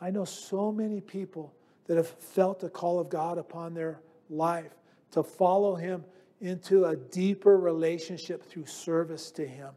[0.00, 1.54] I know so many people
[1.86, 4.00] that have felt the call of God upon their
[4.30, 4.72] life
[5.12, 6.04] to follow Him
[6.40, 9.70] into a deeper relationship through service to Him.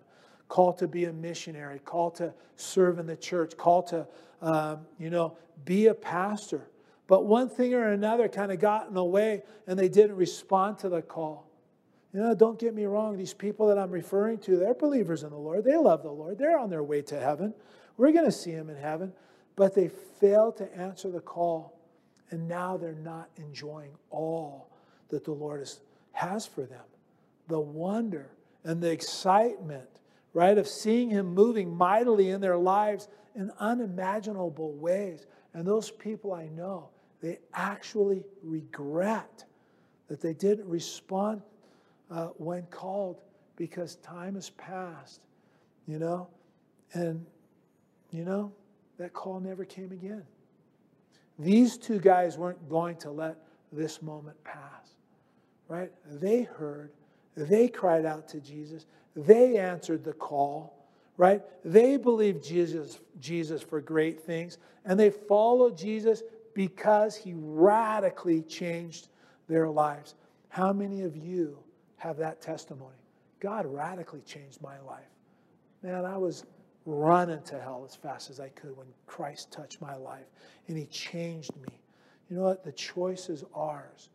[0.49, 4.07] Called to be a missionary, called to serve in the church, called to,
[4.41, 6.69] um, you know, be a pastor.
[7.07, 10.78] But one thing or another kind of got in the way and they didn't respond
[10.80, 11.46] to the call.
[12.18, 15.30] You know, don't get me wrong, these people that I'm referring to, they're believers in
[15.30, 15.63] the Lord.
[15.63, 16.39] They love the Lord.
[16.39, 17.53] They're on their way to heaven.
[17.95, 19.13] We're going to see them in heaven.
[19.55, 19.89] But they
[20.20, 21.80] failed to answer the call,
[22.32, 24.72] and now they're not enjoying all
[25.09, 25.80] that the Lord is
[26.11, 26.86] has for them.
[27.49, 28.32] The wonder
[28.63, 29.88] and the excitement,
[30.34, 35.28] right, of seeing Him moving mightily in their lives in unimaginable ways.
[35.53, 36.89] And those people I know,
[37.22, 39.45] they actually regret
[40.07, 41.43] that they didn't respond
[42.10, 43.22] uh, when called
[43.55, 45.22] because time has passed,
[45.88, 46.28] you know?
[46.93, 47.26] And,
[48.12, 48.51] you know,
[48.97, 50.24] that call never came again.
[51.39, 53.38] These two guys weren't going to let
[53.72, 54.95] this moment pass
[55.68, 55.91] right?
[56.05, 56.91] They heard,
[57.36, 58.86] they cried out to Jesus,
[59.16, 60.88] they answered the call,
[61.18, 61.41] right?
[61.66, 69.10] They believed Jesus, Jesus for great things, and they followed Jesus because he radically changed
[69.47, 70.16] their lives.
[70.49, 71.58] How many of you
[71.97, 72.95] have that testimony?
[73.39, 75.09] God radically changed my life.
[75.83, 76.43] Man, I was
[76.85, 80.25] running to hell as fast as I could when Christ touched my life
[80.67, 81.79] and he changed me.
[82.29, 82.63] You know what?
[82.63, 84.09] The choice is ours.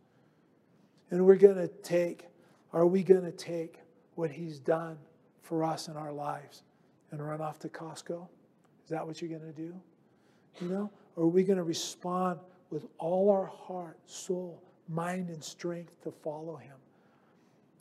[1.10, 2.26] And we're going to take,
[2.72, 3.80] are we going to take
[4.14, 4.96] what he's done
[5.42, 6.62] for us in our lives
[7.10, 8.26] and run off to Costco?
[8.84, 9.74] Is that what you're going to do?
[10.60, 10.90] You know?
[11.16, 16.10] Or are we going to respond with all our heart, soul, mind, and strength to
[16.10, 16.76] follow him?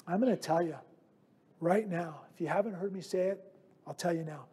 [0.07, 0.75] I'm going to tell you
[1.59, 3.43] right now, if you haven't heard me say it,
[3.85, 4.45] I'll tell you now.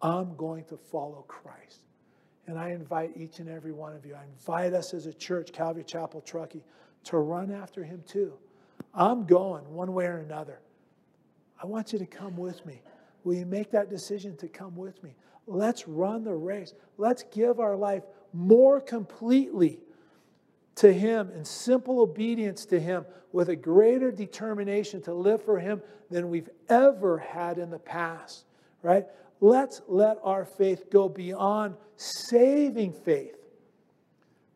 [0.00, 1.80] I'm going to follow Christ.
[2.46, 5.52] And I invite each and every one of you, I invite us as a church,
[5.52, 6.64] Calvary Chapel Truckee,
[7.04, 8.32] to run after him too.
[8.94, 10.60] I'm going one way or another.
[11.62, 12.82] I want you to come with me.
[13.24, 15.14] Will you make that decision to come with me?
[15.46, 16.74] Let's run the race.
[16.98, 19.78] Let's give our life more completely
[20.76, 25.82] to Him in simple obedience to Him with a greater determination to live for Him
[26.10, 28.44] than we've ever had in the past,
[28.82, 29.06] right?
[29.40, 33.36] Let's let our faith go beyond saving faith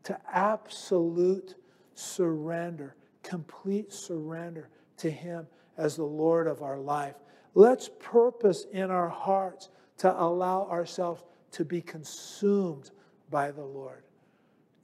[0.04, 1.56] to absolute
[1.94, 5.46] surrender, complete surrender to Him
[5.76, 7.16] as the Lord of our life.
[7.54, 12.90] Let's purpose in our hearts to allow ourselves to be consumed
[13.30, 14.04] by the Lord.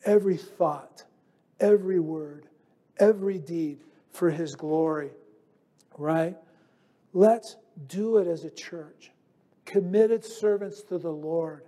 [0.04, 1.04] Every thought,
[1.62, 2.46] every word,
[2.98, 3.78] every deed
[4.10, 5.10] for His glory,
[5.96, 6.36] right?
[7.14, 7.56] Let's
[7.86, 9.10] do it as a church,
[9.64, 11.62] committed servants to the Lord.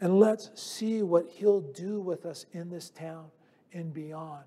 [0.00, 3.26] And let's see what He'll do with us in this town
[3.72, 4.44] and beyond.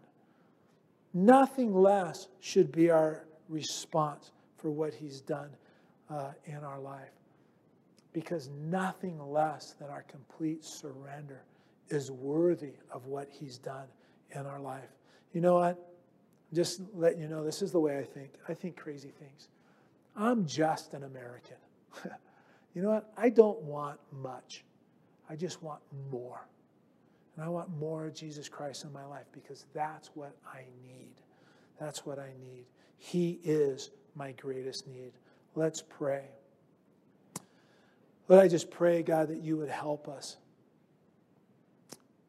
[1.13, 5.49] Nothing less should be our response for what He's done
[6.09, 7.11] uh, in our life.
[8.13, 11.43] Because nothing less than our complete surrender
[11.89, 13.87] is worthy of what He's done
[14.34, 14.89] in our life.
[15.34, 15.77] You know what?
[16.53, 18.32] Just let you know, this is the way I think.
[18.47, 19.49] I think crazy things.
[20.15, 21.57] I'm just an American.
[22.73, 23.11] you know what?
[23.17, 24.63] I don't want much.
[25.30, 26.47] I just want more.
[27.36, 31.13] And I want more of Jesus Christ in my life because that's what I need.
[31.80, 32.65] That's what I need.
[32.97, 35.13] He is my greatest need.
[35.55, 36.25] Let's pray.
[38.27, 40.38] Lord, I just pray, God, that you would help us.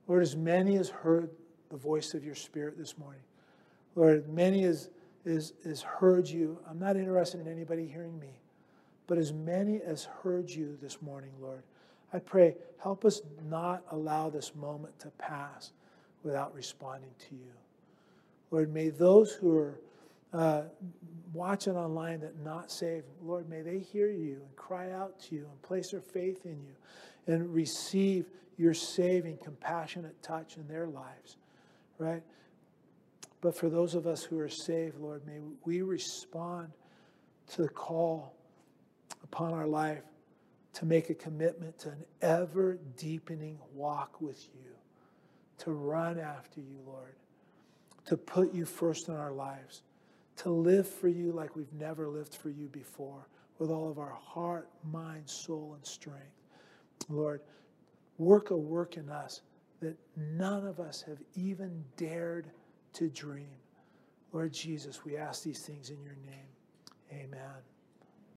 [0.07, 1.31] Lord, as many as heard
[1.71, 3.23] the voice of your Spirit this morning,
[3.95, 4.91] Lord, many as
[5.25, 6.59] is, is heard you.
[6.69, 8.41] I'm not interested in anybody hearing me,
[9.07, 11.63] but as many as heard you this morning, Lord,
[12.13, 15.73] I pray, help us not allow this moment to pass
[16.23, 17.53] without responding to you.
[18.51, 19.81] Lord, may those who are
[20.33, 20.63] uh,
[21.33, 25.47] watching online that not saved, Lord, may they hear you and cry out to you
[25.51, 31.37] and place their faith in you and receive your saving, compassionate touch in their lives,
[32.01, 32.23] right?
[33.41, 36.73] But for those of us who are saved, Lord, may we respond
[37.53, 38.35] to the call
[39.23, 40.03] upon our life
[40.75, 44.71] to make a commitment to an ever deepening walk with you,
[45.59, 47.15] to run after you, Lord,
[48.07, 49.83] to put you first in our lives,
[50.37, 53.27] to live for you like we've never lived for you before,
[53.59, 56.25] with all of our heart, mind, soul, and strength.
[57.09, 57.43] Lord,
[58.17, 59.43] work a work in us
[59.81, 62.51] that none of us have even dared
[62.95, 63.57] to dream.
[64.33, 66.49] Lord Jesus, we ask these things in your name.
[67.13, 67.70] Amen.